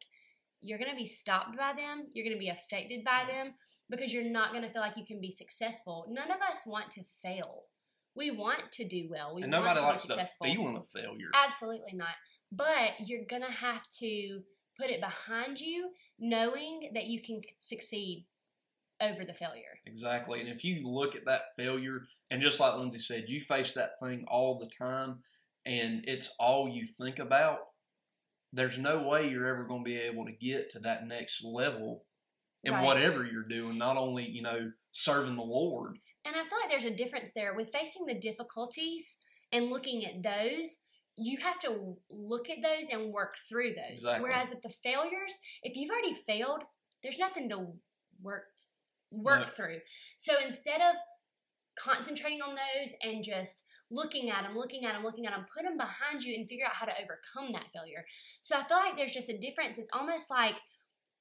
you're 0.60 0.78
going 0.78 0.92
to 0.92 0.96
be 0.96 1.06
stopped 1.06 1.56
by 1.56 1.72
them. 1.76 2.06
You're 2.12 2.24
going 2.24 2.36
to 2.36 2.38
be 2.38 2.50
affected 2.50 3.02
by 3.04 3.24
them 3.28 3.54
because 3.90 4.12
you're 4.12 4.30
not 4.30 4.52
going 4.52 4.62
to 4.62 4.70
feel 4.70 4.80
like 4.80 4.96
you 4.96 5.04
can 5.04 5.20
be 5.20 5.32
successful. 5.32 6.06
None 6.08 6.30
of 6.30 6.38
us 6.52 6.60
want 6.64 6.88
to 6.92 7.02
fail. 7.20 7.64
We 8.14 8.30
want 8.30 8.70
to 8.74 8.86
do 8.86 9.08
well. 9.10 9.34
We 9.34 9.42
and 9.42 9.52
want 9.52 9.64
nobody 9.64 9.80
to 9.80 9.86
likes 9.86 10.06
the 10.06 10.46
feeling 10.46 10.76
of 10.76 10.86
failure. 10.86 11.30
Absolutely 11.34 11.94
not. 11.94 12.14
But 12.52 12.92
you're 13.04 13.26
going 13.28 13.42
to 13.42 13.50
have 13.50 13.82
to 13.98 14.42
put 14.80 14.90
it 14.90 15.00
behind 15.00 15.58
you, 15.58 15.90
knowing 16.20 16.92
that 16.94 17.06
you 17.06 17.20
can 17.22 17.40
succeed 17.58 18.24
over 19.00 19.24
the 19.24 19.34
failure. 19.34 19.78
Exactly. 19.86 20.40
And 20.40 20.48
if 20.48 20.64
you 20.64 20.86
look 20.86 21.14
at 21.14 21.24
that 21.26 21.54
failure, 21.56 22.02
and 22.30 22.42
just 22.42 22.60
like 22.60 22.76
Lindsay 22.76 22.98
said, 22.98 23.24
you 23.28 23.40
face 23.40 23.72
that 23.74 23.92
thing 24.02 24.24
all 24.28 24.58
the 24.58 24.70
time, 24.78 25.18
and 25.64 26.04
it's 26.06 26.34
all 26.38 26.68
you 26.68 26.86
think 26.86 27.18
about, 27.18 27.58
there's 28.52 28.78
no 28.78 29.06
way 29.06 29.28
you're 29.28 29.46
ever 29.46 29.64
going 29.64 29.84
to 29.84 29.90
be 29.90 29.98
able 29.98 30.24
to 30.24 30.32
get 30.32 30.70
to 30.72 30.78
that 30.80 31.06
next 31.06 31.44
level 31.44 32.04
in 32.64 32.72
Right. 32.72 32.84
whatever 32.84 33.24
you're 33.24 33.46
doing, 33.48 33.78
not 33.78 33.96
only, 33.96 34.28
you 34.28 34.42
know, 34.42 34.72
serving 34.92 35.36
the 35.36 35.42
Lord. 35.42 35.98
And 36.24 36.34
I 36.34 36.40
feel 36.40 36.58
like 36.60 36.70
there's 36.70 36.84
a 36.84 36.96
difference 36.96 37.30
there 37.34 37.54
with 37.54 37.70
facing 37.70 38.06
the 38.06 38.14
difficulties 38.14 39.16
and 39.52 39.70
looking 39.70 40.04
at 40.04 40.22
those. 40.22 40.78
You 41.16 41.38
have 41.38 41.58
to 41.60 41.96
look 42.10 42.48
at 42.50 42.62
those 42.62 42.90
and 42.90 43.12
work 43.12 43.34
through 43.48 43.74
those. 43.74 43.98
Exactly. 43.98 44.22
Whereas 44.22 44.50
with 44.50 44.62
the 44.62 44.74
failures, 44.82 45.38
if 45.62 45.76
you've 45.76 45.90
already 45.90 46.14
failed, 46.14 46.62
there's 47.02 47.18
nothing 47.18 47.48
to 47.50 47.66
work 48.20 48.44
work 49.10 49.40
No. 49.40 49.46
through. 49.46 49.80
So 50.16 50.34
instead 50.44 50.80
of 50.80 50.94
concentrating 51.78 52.42
on 52.42 52.54
those 52.56 52.92
and 53.02 53.22
just 53.22 53.64
looking 53.90 54.30
at 54.30 54.42
them, 54.42 54.56
looking 54.56 54.84
at 54.84 54.92
them, 54.92 55.04
looking 55.04 55.26
at 55.26 55.32
them, 55.32 55.46
put 55.54 55.64
them 55.64 55.76
behind 55.76 56.22
you 56.22 56.34
and 56.34 56.48
figure 56.48 56.66
out 56.66 56.74
how 56.74 56.86
to 56.86 56.92
overcome 56.92 57.52
that 57.52 57.66
failure. 57.72 58.04
So 58.40 58.56
I 58.56 58.64
feel 58.64 58.76
like 58.76 58.96
there's 58.96 59.12
just 59.12 59.30
a 59.30 59.38
difference. 59.38 59.78
It's 59.78 59.90
almost 59.92 60.28
like, 60.30 60.56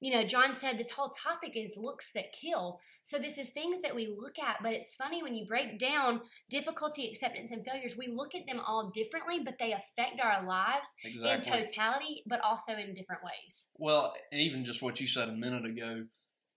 you 0.00 0.12
know, 0.12 0.24
John 0.24 0.54
said 0.54 0.78
this 0.78 0.90
whole 0.90 1.10
topic 1.10 1.56
is 1.56 1.76
looks 1.76 2.12
that 2.14 2.32
kill. 2.32 2.78
So 3.02 3.18
this 3.18 3.36
is 3.36 3.48
things 3.48 3.80
that 3.80 3.94
we 3.96 4.06
look 4.06 4.38
at, 4.38 4.58
but 4.62 4.72
it's 4.72 4.94
funny 4.94 5.22
when 5.22 5.34
you 5.34 5.44
break 5.46 5.78
down 5.78 6.20
difficulty, 6.50 7.08
acceptance, 7.08 7.50
and 7.50 7.64
failures, 7.64 7.96
we 7.96 8.06
look 8.06 8.34
at 8.34 8.46
them 8.46 8.60
all 8.64 8.90
differently, 8.90 9.40
but 9.44 9.54
they 9.58 9.72
affect 9.72 10.20
our 10.22 10.46
lives 10.46 10.88
Exactly. 11.04 11.52
in 11.58 11.64
totality, 11.64 12.22
but 12.26 12.40
also 12.42 12.72
in 12.74 12.94
different 12.94 13.22
ways. 13.24 13.68
Well, 13.76 14.14
even 14.32 14.64
just 14.64 14.82
what 14.82 15.00
you 15.00 15.06
said 15.08 15.28
a 15.30 15.32
minute 15.32 15.64
ago, 15.64 16.04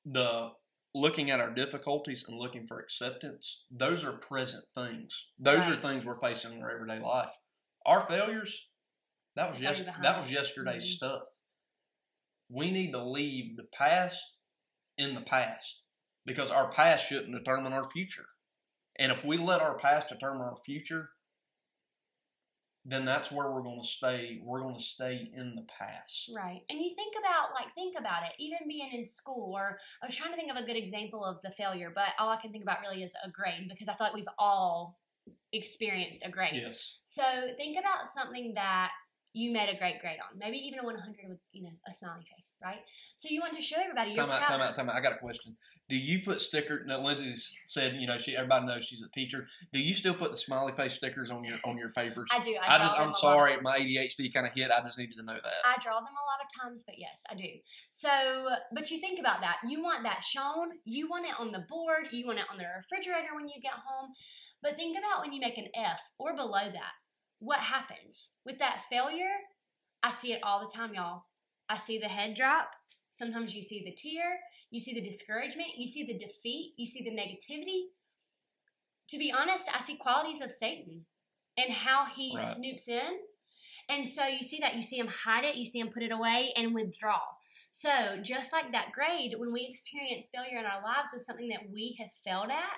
the 0.05 0.51
looking 0.93 1.31
at 1.31 1.39
our 1.39 1.51
difficulties 1.53 2.25
and 2.27 2.37
looking 2.37 2.67
for 2.67 2.79
acceptance, 2.79 3.63
those 3.71 4.03
are 4.03 4.13
present 4.13 4.65
things. 4.75 5.27
Those 5.39 5.67
are 5.67 5.75
things 5.75 6.05
we're 6.05 6.19
facing 6.19 6.53
in 6.53 6.61
our 6.61 6.71
everyday 6.71 6.99
life. 6.99 7.29
Our 7.85 8.05
failures, 8.07 8.67
that 9.35 9.49
was 9.49 9.59
yes, 9.59 9.79
that 10.01 10.17
was 10.17 10.31
yesterday's 10.31 10.83
Mhm. 10.83 10.95
stuff. 10.97 11.23
We 12.49 12.71
need 12.71 12.91
to 12.91 13.03
leave 13.03 13.55
the 13.55 13.63
past 13.73 14.37
in 14.97 15.15
the 15.15 15.21
past 15.21 15.81
because 16.25 16.51
our 16.51 16.71
past 16.71 17.07
shouldn't 17.07 17.33
determine 17.33 17.73
our 17.73 17.89
future. 17.89 18.27
And 18.97 19.11
if 19.11 19.23
we 19.23 19.37
let 19.37 19.61
our 19.61 19.79
past 19.79 20.09
determine 20.09 20.41
our 20.41 20.57
future, 20.65 21.11
then 22.83 23.05
that's 23.05 23.31
where 23.31 23.51
we're 23.51 23.61
going 23.61 23.81
to 23.81 23.87
stay. 23.87 24.41
We're 24.43 24.61
going 24.61 24.75
to 24.75 24.83
stay 24.83 25.29
in 25.35 25.55
the 25.55 25.65
past. 25.77 26.31
Right. 26.35 26.61
And 26.69 26.79
you 26.79 26.95
think 26.95 27.13
about, 27.19 27.53
like, 27.53 27.73
think 27.75 27.95
about 27.99 28.23
it, 28.23 28.33
even 28.39 28.59
being 28.67 28.89
in 28.91 29.05
school, 29.05 29.53
or 29.53 29.77
I 30.01 30.07
was 30.07 30.15
trying 30.15 30.31
to 30.31 30.37
think 30.37 30.49
of 30.49 30.57
a 30.57 30.65
good 30.65 30.77
example 30.77 31.23
of 31.23 31.39
the 31.43 31.51
failure, 31.51 31.91
but 31.93 32.09
all 32.17 32.29
I 32.29 32.41
can 32.41 32.51
think 32.51 32.63
about 32.63 32.81
really 32.81 33.03
is 33.03 33.13
a 33.23 33.29
grade 33.29 33.67
because 33.69 33.87
I 33.87 33.95
feel 33.95 34.07
like 34.07 34.15
we've 34.15 34.25
all 34.39 34.97
experienced 35.53 36.23
a 36.25 36.31
grade. 36.31 36.53
Yes. 36.55 36.99
So 37.03 37.23
think 37.57 37.77
about 37.77 38.07
something 38.07 38.53
that 38.55 38.91
you 39.33 39.51
made 39.51 39.69
a 39.69 39.77
great 39.77 39.99
grade 39.99 40.17
on, 40.19 40.37
maybe 40.37 40.57
even 40.57 40.79
a 40.79 40.83
100 40.83 41.15
with, 41.29 41.39
you 41.53 41.63
know, 41.63 41.69
a 41.87 41.93
smiley 41.93 42.25
face, 42.35 42.55
right? 42.61 42.79
So 43.15 43.29
you 43.29 43.39
want 43.39 43.55
to 43.55 43.61
show 43.61 43.77
everybody 43.81 44.11
you're 44.11 44.25
Time 44.25 44.31
out, 44.31 44.47
time 44.47 44.61
out, 44.61 44.75
time 44.75 44.89
out. 44.89 44.95
I 44.95 45.01
got 45.01 45.13
a 45.13 45.17
question. 45.17 45.55
Do 45.87 45.97
you 45.97 46.21
put 46.21 46.39
sticker? 46.39 46.83
No, 46.85 47.01
Lindsay 47.01 47.35
said, 47.67 47.95
you 47.95 48.07
know, 48.07 48.17
she 48.17 48.35
everybody 48.35 48.65
knows 48.65 48.85
she's 48.85 49.03
a 49.03 49.09
teacher. 49.09 49.47
Do 49.73 49.81
you 49.81 49.93
still 49.93 50.13
put 50.13 50.31
the 50.31 50.37
smiley 50.37 50.71
face 50.71 50.93
stickers 50.93 51.31
on 51.31 51.43
your 51.43 51.57
on 51.65 51.77
your 51.77 51.89
papers? 51.89 52.29
I 52.31 52.39
do. 52.39 52.55
I 52.61 52.75
I, 52.75 52.79
just, 52.79 52.97
I'm 52.97 53.13
sorry, 53.13 53.57
my 53.61 53.77
ADHD 53.79 54.33
kind 54.33 54.47
of 54.47 54.53
hit. 54.53 54.71
I 54.71 54.81
just 54.83 54.97
needed 54.97 55.17
to 55.17 55.23
know 55.23 55.33
that. 55.33 55.53
I 55.65 55.75
draw 55.83 55.95
them 55.95 56.07
a 56.15 56.27
lot 56.31 56.39
of 56.39 56.61
times, 56.63 56.83
but 56.85 56.95
yes, 56.97 57.21
I 57.29 57.35
do. 57.35 57.49
So, 57.89 58.09
but 58.73 58.89
you 58.89 58.99
think 58.99 59.19
about 59.19 59.41
that. 59.41 59.57
You 59.67 59.81
want 59.81 60.03
that 60.03 60.23
shown. 60.23 60.69
You 60.85 61.09
want 61.09 61.25
it 61.25 61.37
on 61.37 61.51
the 61.51 61.65
board. 61.69 62.07
You 62.11 62.25
want 62.25 62.39
it 62.39 62.45
on 62.49 62.57
the 62.57 62.65
refrigerator 62.77 63.35
when 63.35 63.49
you 63.49 63.59
get 63.61 63.73
home. 63.73 64.11
But 64.61 64.75
think 64.75 64.97
about 64.97 65.21
when 65.21 65.33
you 65.33 65.41
make 65.41 65.57
an 65.57 65.67
F 65.75 65.99
or 66.19 66.35
below 66.35 66.71
that. 66.71 66.93
What 67.41 67.59
happens 67.59 68.31
with 68.45 68.59
that 68.59 68.83
failure? 68.89 69.33
I 70.03 70.11
see 70.11 70.31
it 70.31 70.41
all 70.43 70.59
the 70.59 70.71
time, 70.71 70.93
y'all. 70.93 71.23
I 71.67 71.77
see 71.77 71.97
the 71.97 72.07
head 72.07 72.35
drop. 72.35 72.71
Sometimes 73.11 73.53
you 73.53 73.63
see 73.63 73.83
the 73.83 73.91
tear. 73.91 74.39
You 74.69 74.79
see 74.79 74.93
the 74.93 75.01
discouragement. 75.01 75.69
You 75.75 75.87
see 75.87 76.05
the 76.05 76.17
defeat. 76.17 76.73
You 76.77 76.85
see 76.85 77.03
the 77.03 77.11
negativity. 77.11 77.89
To 79.09 79.17
be 79.17 79.31
honest, 79.31 79.65
I 79.73 79.83
see 79.83 79.97
qualities 79.97 80.41
of 80.41 80.51
Satan 80.51 81.05
and 81.57 81.73
how 81.73 82.05
he 82.05 82.33
Right. 82.35 82.57
snoops 82.57 82.87
in 82.87 83.19
and 83.89 84.07
so 84.07 84.25
you 84.25 84.41
see 84.41 84.59
that, 84.61 84.75
you 84.75 84.83
see 84.83 84.97
him 84.97 85.07
hide 85.07 85.43
it, 85.43 85.55
you 85.55 85.65
see 85.65 85.79
him 85.79 85.89
put 85.89 86.03
it 86.03 86.11
away 86.11 86.53
and 86.55 86.73
withdraw. 86.73 87.19
So 87.71 87.89
just 88.21 88.51
like 88.53 88.71
that 88.71 88.91
grade, 88.93 89.33
when 89.37 89.51
we 89.51 89.67
experience 89.69 90.29
failure 90.33 90.59
in 90.59 90.65
our 90.65 90.81
lives 90.81 91.09
with 91.11 91.23
something 91.23 91.49
that 91.49 91.69
we 91.71 91.97
have 91.99 92.09
failed 92.23 92.51
at, 92.51 92.77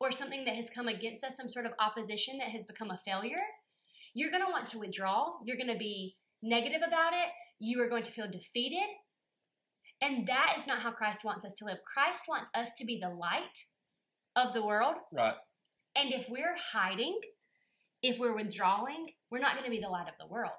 or 0.00 0.12
something 0.12 0.44
that 0.44 0.54
has 0.54 0.70
come 0.70 0.86
against 0.86 1.24
us, 1.24 1.36
some 1.36 1.48
sort 1.48 1.66
of 1.66 1.72
opposition 1.80 2.38
that 2.38 2.50
has 2.50 2.64
become 2.64 2.90
a 2.90 3.00
failure, 3.04 3.42
you're 4.14 4.30
going 4.30 4.44
to 4.44 4.50
want 4.50 4.66
to 4.68 4.78
withdraw. 4.78 5.32
You're 5.44 5.56
going 5.56 5.72
to 5.72 5.78
be 5.78 6.16
negative 6.42 6.82
about 6.86 7.12
it. 7.12 7.28
You 7.58 7.82
are 7.82 7.88
going 7.88 8.04
to 8.04 8.12
feel 8.12 8.30
defeated. 8.30 8.88
And 10.00 10.26
that 10.28 10.54
is 10.56 10.66
not 10.66 10.80
how 10.80 10.92
Christ 10.92 11.24
wants 11.24 11.44
us 11.44 11.54
to 11.54 11.64
live. 11.64 11.78
Christ 11.92 12.24
wants 12.28 12.50
us 12.54 12.70
to 12.78 12.84
be 12.84 13.00
the 13.02 13.10
light 13.10 13.42
of 14.36 14.54
the 14.54 14.64
world. 14.64 14.94
Right. 15.12 15.34
And 15.96 16.12
if 16.12 16.26
we're 16.28 16.56
hiding, 16.72 17.18
if 18.02 18.18
we're 18.18 18.36
withdrawing, 18.36 19.08
we're 19.30 19.40
not 19.40 19.54
going 19.54 19.64
to 19.64 19.70
be 19.70 19.80
the 19.80 19.88
light 19.88 20.06
of 20.06 20.14
the 20.20 20.32
world. 20.32 20.52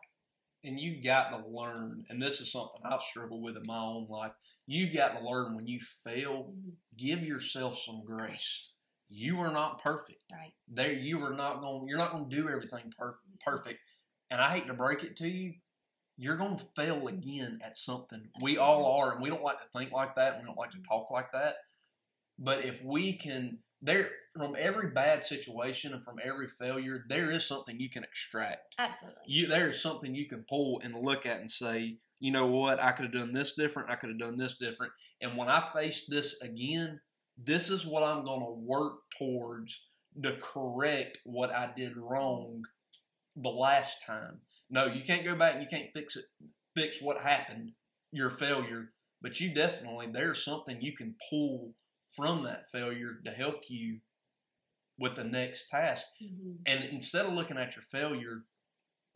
And 0.65 0.77
you've 0.77 1.03
got 1.03 1.29
to 1.29 1.41
learn, 1.47 2.03
and 2.09 2.21
this 2.21 2.41
is 2.41 2.51
something 2.51 2.81
I've 2.83 3.01
struggled 3.01 3.41
with 3.41 3.55
in 3.55 3.63
my 3.65 3.79
own 3.79 4.07
life. 4.09 4.33
You've 4.67 4.93
got 4.93 5.17
to 5.17 5.25
learn 5.25 5.55
when 5.55 5.67
you 5.67 5.79
fail, 6.03 6.51
mm-hmm. 6.51 6.71
give 6.97 7.23
yourself 7.23 7.79
some 7.79 8.03
grace. 8.05 8.71
You 9.10 9.39
are 9.39 9.52
not 9.52 9.82
perfect. 9.82 10.19
Right. 10.32 10.54
There, 10.67 10.91
you 10.91 11.24
are 11.24 11.34
not 11.34 11.62
going. 11.62 11.88
You're 11.88 11.98
not 11.98 12.12
going 12.12 12.30
to 12.30 12.36
do 12.36 12.48
everything 12.48 12.93
per- 12.98 13.17
perfect. 13.45 13.80
And 14.30 14.39
I 14.39 14.54
hate 14.54 14.67
to 14.67 14.74
break 14.74 15.04
it 15.04 15.17
to 15.17 15.28
you, 15.28 15.54
you're 16.19 16.38
going 16.38 16.58
to 16.58 16.65
fail 16.76 17.08
again 17.08 17.60
at 17.65 17.78
something. 17.78 18.30
We 18.41 18.58
all 18.58 19.00
are, 19.00 19.13
and 19.13 19.24
we 19.24 19.30
don't 19.30 19.41
like 19.41 19.60
to 19.60 19.67
think 19.78 19.91
like 19.91 20.15
that. 20.15 20.38
We 20.38 20.45
don't 20.45 20.58
like 20.58 20.72
to 20.72 20.78
mm-hmm. 20.78 20.91
talk 20.91 21.10
like 21.10 21.32
that. 21.32 21.56
But 22.38 22.65
if 22.65 22.84
we 22.84 23.13
can, 23.13 23.60
there 23.82 24.10
from 24.36 24.56
every 24.58 24.91
bad 24.91 25.24
situation 25.24 25.93
and 25.93 26.04
from 26.04 26.17
every 26.24 26.48
failure, 26.60 27.06
there 27.08 27.32
is 27.32 27.45
something 27.45 27.80
you 27.80 27.89
can 27.89 28.04
extract. 28.04 28.76
Absolutely. 28.78 29.22
You 29.28 29.48
there 29.48 29.69
is 29.69 29.82
something 29.82 30.13
you 30.13 30.28
can 30.28 30.45
pull 30.48 30.82
and 30.84 30.93
look 30.93 31.26
at 31.26 31.39
and 31.39 31.50
say, 31.50 31.98
you 32.19 32.32
know 32.32 32.48
what, 32.48 32.82
I 32.82 32.91
could 32.91 33.06
have 33.06 33.13
done 33.13 33.34
this 33.34 33.54
different. 33.54 33.89
I 33.89 33.95
could 33.95 34.10
have 34.10 34.19
done 34.19 34.38
this 34.38 34.58
different. 34.58 34.91
And 35.22 35.38
when 35.38 35.48
I 35.48 35.69
face 35.74 36.06
this 36.06 36.41
again, 36.41 37.00
this 37.41 37.69
is 37.69 37.86
what 37.86 38.04
I'm 38.04 38.25
going 38.25 38.41
to 38.41 38.52
work 38.52 38.99
towards 39.17 39.82
to 40.23 40.34
correct 40.41 41.19
what 41.23 41.52
I 41.52 41.71
did 41.75 41.97
wrong 41.97 42.63
the 43.36 43.49
last 43.49 43.97
time. 44.06 44.41
No, 44.69 44.86
you 44.86 45.04
can't 45.04 45.23
go 45.25 45.36
back 45.36 45.56
and 45.56 45.63
you 45.63 45.69
can't 45.69 45.91
fix 45.93 46.15
it, 46.15 46.25
fix 46.75 47.02
what 47.02 47.21
happened, 47.21 47.71
your 48.12 48.30
failure. 48.30 48.91
but 49.21 49.39
you 49.39 49.54
definitely 49.54 50.08
there's 50.12 50.43
something 50.43 50.82
you 50.82 50.95
can 50.95 51.15
pull 51.30 51.73
from 52.15 52.43
that 52.43 52.71
failure 52.71 53.19
to 53.25 53.32
help 53.32 53.62
you 53.69 53.99
with 54.97 55.15
the 55.15 55.23
next 55.23 55.69
task. 55.69 56.06
hmm 56.19 56.54
And 56.65 56.84
instead 56.84 57.25
of 57.25 57.34
looking 57.34 57.58
at 57.58 57.75
your 57.75 57.84
failure, 57.84 58.43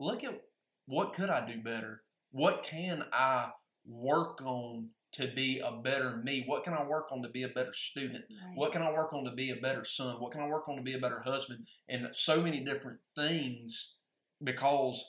look 0.00 0.24
at 0.24 0.40
what 0.86 1.14
could 1.14 1.30
I 1.30 1.46
do 1.46 1.60
better? 1.62 2.02
What 2.30 2.62
can 2.64 3.04
I 3.12 3.50
work 3.86 4.40
on 4.42 4.90
to 5.14 5.28
be 5.34 5.60
a 5.60 5.72
better 5.82 6.20
me? 6.24 6.44
What 6.46 6.64
can 6.64 6.74
I 6.74 6.84
work 6.84 7.06
on 7.12 7.22
to 7.22 7.28
be 7.28 7.42
a 7.42 7.48
better 7.48 7.72
student? 7.72 8.24
Right. 8.30 8.56
What 8.56 8.72
can 8.72 8.82
I 8.82 8.92
work 8.92 9.12
on 9.12 9.24
to 9.24 9.32
be 9.32 9.50
a 9.50 9.56
better 9.56 9.84
son? 9.84 10.16
What 10.20 10.32
can 10.32 10.40
I 10.40 10.46
work 10.46 10.68
on 10.68 10.76
to 10.76 10.82
be 10.82 10.94
a 10.94 11.00
better 11.00 11.20
husband? 11.24 11.66
And 11.88 12.08
so 12.12 12.42
many 12.42 12.60
different 12.60 12.98
things 13.16 13.94
because 14.42 15.04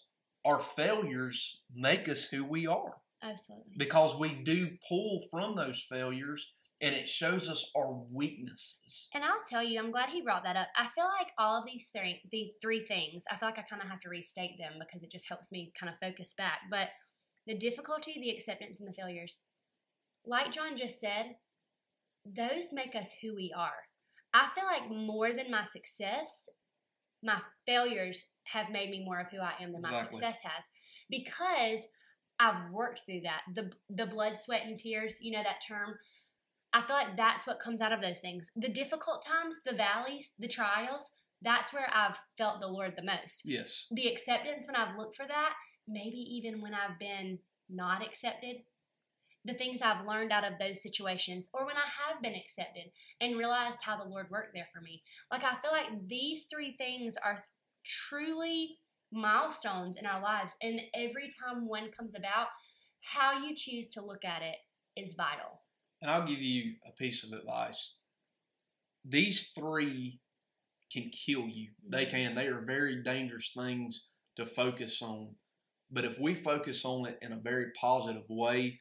our 0.45 0.59
failures 0.59 1.61
make 1.73 2.07
us 2.07 2.25
who 2.25 2.45
we 2.45 2.67
are. 2.67 2.95
Absolutely. 3.23 3.73
Because 3.77 4.15
we 4.17 4.29
do 4.29 4.69
pull 4.87 5.23
from 5.31 5.55
those 5.55 5.85
failures 5.89 6.53
and 6.81 6.93
it 6.93 7.07
shows 7.07 7.49
us 7.49 7.71
our 7.75 7.93
weaknesses. 8.11 9.07
And 9.13 9.23
I'll 9.23 9.41
tell 9.49 9.63
you, 9.63 9.79
I'm 9.79 9.91
glad 9.91 10.09
he 10.09 10.21
brought 10.21 10.43
that 10.43 10.57
up. 10.57 10.67
I 10.77 10.87
feel 10.93 11.05
like 11.05 11.31
all 11.39 11.59
of 11.59 11.65
these 11.65 11.89
three, 11.95 12.21
the 12.31 12.51
three 12.61 12.85
things, 12.85 13.23
I 13.31 13.37
feel 13.37 13.49
like 13.49 13.57
I 13.57 13.63
kind 13.63 13.81
of 13.81 13.89
have 13.89 14.01
to 14.01 14.09
restate 14.09 14.57
them 14.59 14.73
because 14.79 15.01
it 15.01 15.11
just 15.11 15.27
helps 15.27 15.51
me 15.51 15.71
kind 15.79 15.91
of 15.91 15.99
focus 15.99 16.35
back. 16.37 16.59
But 16.69 16.89
the 17.47 17.57
difficulty, 17.57 18.15
the 18.19 18.31
acceptance, 18.31 18.79
and 18.79 18.89
the 18.89 18.93
failures, 18.93 19.37
like 20.27 20.51
John 20.51 20.77
just 20.77 20.99
said, 20.99 21.35
those 22.25 22.73
make 22.73 22.95
us 22.95 23.13
who 23.21 23.35
we 23.35 23.53
are. 23.55 23.85
I 24.33 24.49
feel 24.53 24.65
like 24.65 24.91
more 24.91 25.31
than 25.31 25.51
my 25.51 25.63
success, 25.63 26.49
my 27.23 27.39
failures 27.65 28.25
have 28.43 28.69
made 28.69 28.89
me 28.89 29.03
more 29.03 29.19
of 29.19 29.27
who 29.31 29.39
I 29.39 29.53
am 29.61 29.71
than 29.71 29.81
my 29.81 29.99
success 29.99 30.39
has 30.43 30.65
because 31.09 31.87
I've 32.39 32.71
worked 32.71 33.01
through 33.05 33.21
that. 33.21 33.41
The 33.53 33.71
the 33.89 34.05
blood, 34.05 34.33
sweat, 34.43 34.63
and 34.65 34.77
tears. 34.77 35.19
You 35.21 35.31
know 35.31 35.43
that 35.43 35.63
term. 35.65 35.95
I 36.73 36.85
feel 36.85 36.95
like 36.95 37.15
that's 37.15 37.47
what 37.47 37.61
comes 37.61 37.79
out 37.79 37.93
of 37.93 38.01
those 38.01 38.19
things. 38.19 38.49
The 38.57 38.67
difficult 38.67 39.25
times, 39.25 39.57
the 39.65 39.73
valleys, 39.73 40.31
the 40.37 40.47
trials. 40.47 41.09
That's 41.41 41.73
where 41.73 41.87
I've 41.93 42.17
felt 42.37 42.59
the 42.59 42.67
Lord 42.67 42.93
the 42.97 43.03
most. 43.03 43.43
Yes. 43.45 43.87
The 43.91 44.07
acceptance 44.07 44.65
when 44.67 44.75
I've 44.75 44.97
looked 44.97 45.15
for 45.15 45.27
that, 45.27 45.53
maybe 45.87 46.17
even 46.17 46.61
when 46.61 46.73
I've 46.73 46.99
been 46.99 47.39
not 47.69 48.05
accepted, 48.05 48.57
the 49.45 49.53
things 49.53 49.81
I've 49.81 50.05
learned 50.05 50.31
out 50.31 50.43
of 50.43 50.59
those 50.59 50.81
situations, 50.81 51.49
or 51.53 51.65
when 51.65 51.75
I 51.75 52.11
have 52.11 52.21
been 52.21 52.35
accepted 52.35 52.85
and 53.21 53.37
realized 53.37 53.79
how 53.83 53.97
the 53.97 54.09
Lord 54.09 54.27
worked 54.31 54.53
there 54.53 54.67
for 54.73 54.81
me. 54.81 55.03
Like, 55.31 55.43
I 55.43 55.61
feel 55.61 55.71
like 55.71 56.07
these 56.07 56.45
three 56.51 56.75
things 56.77 57.15
are 57.23 57.43
truly 57.85 58.77
milestones 59.11 59.97
in 59.97 60.05
our 60.05 60.21
lives. 60.21 60.53
And 60.61 60.81
every 60.93 61.29
time 61.39 61.67
one 61.67 61.91
comes 61.91 62.15
about, 62.15 62.47
how 63.01 63.45
you 63.45 63.55
choose 63.55 63.89
to 63.89 64.03
look 64.03 64.25
at 64.25 64.41
it 64.41 64.55
is 64.99 65.13
vital. 65.13 65.61
And 66.01 66.09
I'll 66.09 66.27
give 66.27 66.39
you 66.39 66.73
a 66.87 66.91
piece 66.91 67.23
of 67.23 67.31
advice. 67.31 67.97
These 69.07 69.51
three 69.57 70.19
can 70.91 71.11
kill 71.11 71.47
you. 71.47 71.69
They 71.87 72.05
mm-hmm. 72.05 72.15
can. 72.15 72.35
They 72.35 72.47
are 72.47 72.63
very 72.65 73.03
dangerous 73.03 73.51
things 73.55 74.07
to 74.37 74.45
focus 74.45 75.01
on. 75.01 75.35
But 75.91 76.05
if 76.05 76.19
we 76.19 76.33
focus 76.33 76.83
on 76.83 77.07
it 77.07 77.19
in 77.21 77.31
a 77.31 77.39
very 77.39 77.67
positive 77.79 78.23
way, 78.27 78.79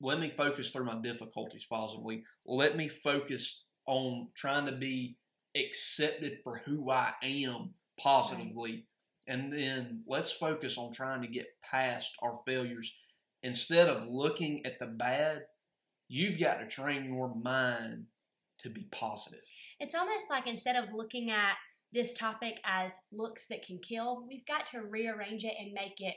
let 0.00 0.20
me 0.20 0.32
focus 0.36 0.70
through 0.70 0.84
my 0.84 1.00
difficulties 1.00 1.66
positively. 1.68 2.24
Let 2.46 2.76
me 2.76 2.88
focus 2.88 3.64
on 3.86 4.28
trying 4.36 4.66
to 4.66 4.72
be 4.72 5.16
accepted 5.56 6.38
for 6.44 6.58
who 6.58 6.90
I 6.90 7.12
am 7.22 7.70
positively. 7.98 8.86
And 9.26 9.52
then 9.52 10.02
let's 10.06 10.32
focus 10.32 10.78
on 10.78 10.92
trying 10.92 11.22
to 11.22 11.28
get 11.28 11.46
past 11.68 12.10
our 12.22 12.40
failures. 12.46 12.94
Instead 13.42 13.88
of 13.88 14.08
looking 14.08 14.64
at 14.64 14.78
the 14.78 14.86
bad, 14.86 15.42
you've 16.08 16.40
got 16.40 16.60
to 16.60 16.66
train 16.66 17.04
your 17.04 17.34
mind 17.34 18.06
to 18.60 18.70
be 18.70 18.86
positive. 18.90 19.40
It's 19.80 19.94
almost 19.94 20.26
like 20.30 20.46
instead 20.46 20.76
of 20.76 20.92
looking 20.92 21.30
at 21.30 21.54
this 21.92 22.12
topic 22.12 22.60
as 22.64 22.92
looks 23.12 23.46
that 23.46 23.64
can 23.64 23.78
kill, 23.78 24.24
we've 24.28 24.46
got 24.46 24.66
to 24.72 24.80
rearrange 24.82 25.44
it 25.44 25.54
and 25.58 25.72
make 25.72 26.00
it 26.00 26.14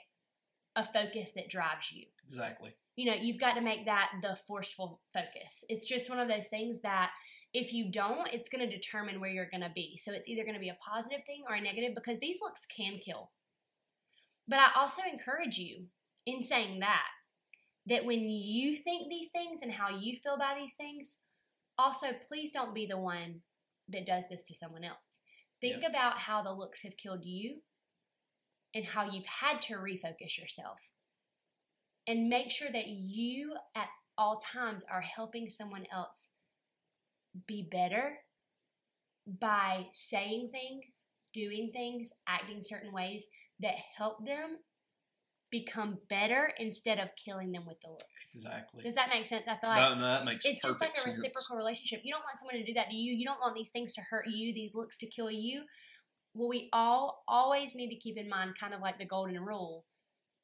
a 0.75 0.83
focus 0.83 1.31
that 1.35 1.49
drives 1.49 1.91
you. 1.91 2.05
Exactly. 2.25 2.73
You 2.95 3.05
know, 3.09 3.17
you've 3.19 3.39
got 3.39 3.53
to 3.53 3.61
make 3.61 3.85
that 3.85 4.11
the 4.21 4.37
forceful 4.47 5.01
focus. 5.13 5.63
It's 5.69 5.85
just 5.85 6.09
one 6.09 6.19
of 6.19 6.27
those 6.27 6.47
things 6.47 6.81
that 6.81 7.11
if 7.53 7.73
you 7.73 7.91
don't, 7.91 8.27
it's 8.31 8.49
going 8.49 8.67
to 8.67 8.75
determine 8.75 9.19
where 9.19 9.29
you're 9.29 9.49
going 9.49 9.61
to 9.61 9.71
be. 9.73 9.97
So 9.97 10.11
it's 10.11 10.29
either 10.29 10.43
going 10.43 10.55
to 10.55 10.59
be 10.59 10.69
a 10.69 10.77
positive 10.85 11.25
thing 11.25 11.43
or 11.47 11.55
a 11.55 11.61
negative 11.61 11.95
because 11.95 12.19
these 12.19 12.39
looks 12.41 12.65
can 12.65 12.99
kill. 13.03 13.31
But 14.47 14.59
I 14.59 14.67
also 14.79 15.01
encourage 15.11 15.57
you 15.57 15.85
in 16.25 16.43
saying 16.43 16.79
that, 16.79 17.07
that 17.87 18.05
when 18.05 18.29
you 18.29 18.75
think 18.75 19.09
these 19.09 19.29
things 19.29 19.61
and 19.61 19.71
how 19.71 19.89
you 19.89 20.15
feel 20.15 20.37
by 20.37 20.55
these 20.59 20.75
things, 20.75 21.17
also 21.77 22.07
please 22.27 22.51
don't 22.51 22.75
be 22.75 22.85
the 22.85 22.97
one 22.97 23.41
that 23.89 24.05
does 24.05 24.25
this 24.29 24.45
to 24.47 24.53
someone 24.53 24.83
else. 24.83 25.19
Think 25.59 25.83
about 25.87 26.17
how 26.17 26.41
the 26.41 26.53
looks 26.53 26.81
have 26.83 26.97
killed 26.97 27.23
you 27.23 27.57
and 28.73 28.85
how 28.85 29.09
you've 29.09 29.25
had 29.25 29.61
to 29.61 29.75
refocus 29.75 30.37
yourself. 30.37 30.79
And 32.11 32.27
make 32.27 32.51
sure 32.51 32.67
that 32.69 32.87
you 32.87 33.53
at 33.73 33.87
all 34.17 34.41
times 34.53 34.83
are 34.91 34.99
helping 34.99 35.49
someone 35.49 35.85
else 35.93 36.27
be 37.47 37.69
better 37.71 38.17
by 39.39 39.85
saying 39.93 40.49
things, 40.51 41.05
doing 41.33 41.69
things, 41.71 42.09
acting 42.27 42.63
certain 42.65 42.91
ways 42.91 43.27
that 43.61 43.75
help 43.97 44.25
them 44.25 44.57
become 45.51 45.99
better 46.09 46.51
instead 46.57 46.99
of 46.99 47.11
killing 47.23 47.53
them 47.53 47.63
with 47.65 47.77
the 47.81 47.89
looks. 47.89 48.35
Exactly. 48.35 48.83
Does 48.83 48.95
that 48.95 49.07
make 49.07 49.25
sense? 49.25 49.45
I 49.47 49.55
feel 49.55 49.69
like 49.69 49.91
no, 49.91 49.95
no, 49.95 50.05
that 50.07 50.25
makes 50.25 50.43
it's 50.43 50.61
just 50.61 50.81
like 50.81 50.97
a 50.97 50.99
sense. 50.99 51.15
reciprocal 51.15 51.55
relationship. 51.55 52.01
You 52.03 52.13
don't 52.13 52.23
want 52.23 52.37
someone 52.37 52.55
to 52.55 52.65
do 52.65 52.73
that 52.73 52.89
to 52.89 52.95
you. 52.95 53.15
You 53.15 53.25
don't 53.25 53.39
want 53.39 53.55
these 53.55 53.69
things 53.69 53.93
to 53.93 54.01
hurt 54.01 54.25
you, 54.27 54.53
these 54.53 54.71
looks 54.75 54.97
to 54.97 55.07
kill 55.07 55.31
you. 55.31 55.61
Well, 56.33 56.49
we 56.49 56.67
all 56.73 57.23
always 57.25 57.73
need 57.73 57.89
to 57.91 57.95
keep 57.95 58.17
in 58.17 58.27
mind, 58.27 58.55
kind 58.59 58.73
of 58.73 58.81
like 58.81 58.99
the 58.99 59.05
golden 59.05 59.39
rule, 59.39 59.85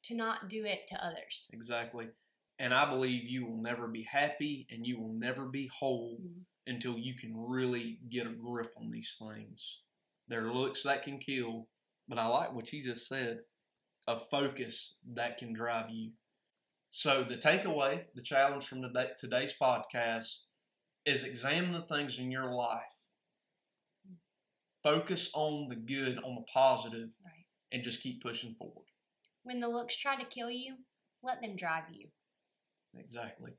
to 0.04 0.14
not 0.14 0.48
do 0.48 0.64
it 0.64 0.86
to 0.88 1.04
others. 1.04 1.48
Exactly. 1.52 2.08
And 2.58 2.74
I 2.74 2.88
believe 2.90 3.24
you 3.24 3.46
will 3.46 3.60
never 3.62 3.86
be 3.86 4.02
happy 4.02 4.66
and 4.70 4.86
you 4.86 4.98
will 4.98 5.12
never 5.12 5.46
be 5.46 5.68
whole 5.68 6.18
Mhm. 6.20 6.44
until 6.66 6.98
you 6.98 7.14
can 7.14 7.36
really 7.36 8.00
get 8.08 8.26
a 8.26 8.30
grip 8.32 8.72
on 8.76 8.90
these 8.90 9.14
things. 9.16 9.82
There 10.26 10.46
are 10.46 10.52
looks 10.52 10.82
that 10.82 11.02
can 11.02 11.18
kill, 11.20 11.68
but 12.08 12.18
I 12.18 12.26
like 12.26 12.52
what 12.52 12.72
you 12.72 12.82
just 12.84 13.06
said 13.06 13.44
a 14.06 14.18
focus 14.18 14.96
that 15.04 15.36
can 15.38 15.52
drive 15.52 15.90
you. 15.90 16.12
So, 16.90 17.22
the 17.22 17.36
takeaway, 17.36 18.06
the 18.14 18.22
challenge 18.22 18.66
from 18.66 18.80
today, 18.80 19.12
today's 19.18 19.54
podcast 19.60 20.44
is 21.04 21.24
examine 21.24 21.72
the 21.72 21.82
things 21.86 22.18
in 22.18 22.30
your 22.30 22.50
life. 22.54 22.82
Focus 24.82 25.30
on 25.34 25.68
the 25.68 25.76
good, 25.76 26.18
on 26.24 26.36
the 26.36 26.42
positive, 26.52 27.10
Right. 27.22 27.46
and 27.72 27.82
just 27.84 28.00
keep 28.00 28.22
pushing 28.22 28.54
forward. 28.54 28.87
When 29.44 29.60
the 29.60 29.68
looks 29.68 29.96
try 29.96 30.16
to 30.16 30.26
kill 30.28 30.50
you, 30.50 30.76
let 31.22 31.40
them 31.40 31.56
drive 31.56 31.84
you. 31.92 32.08
Exactly. 32.96 33.52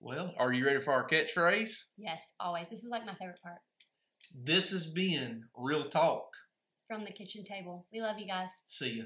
Well, 0.00 0.34
are 0.38 0.52
you 0.52 0.66
ready 0.66 0.80
for 0.80 0.92
our 0.92 1.06
catchphrase? 1.08 1.74
Yes, 1.96 2.32
always. 2.40 2.68
This 2.70 2.80
is 2.82 2.90
like 2.90 3.06
my 3.06 3.14
favorite 3.14 3.40
part 3.42 3.58
This 4.34 4.70
has 4.70 4.86
been 4.86 5.44
Real 5.56 5.84
Talk. 5.88 6.24
from 6.88 7.04
the 7.04 7.12
kitchen 7.12 7.44
table. 7.44 7.86
We 7.92 8.00
love 8.00 8.18
you 8.18 8.26
guys. 8.26 8.50
See 8.66 8.98
ya. 8.98 9.04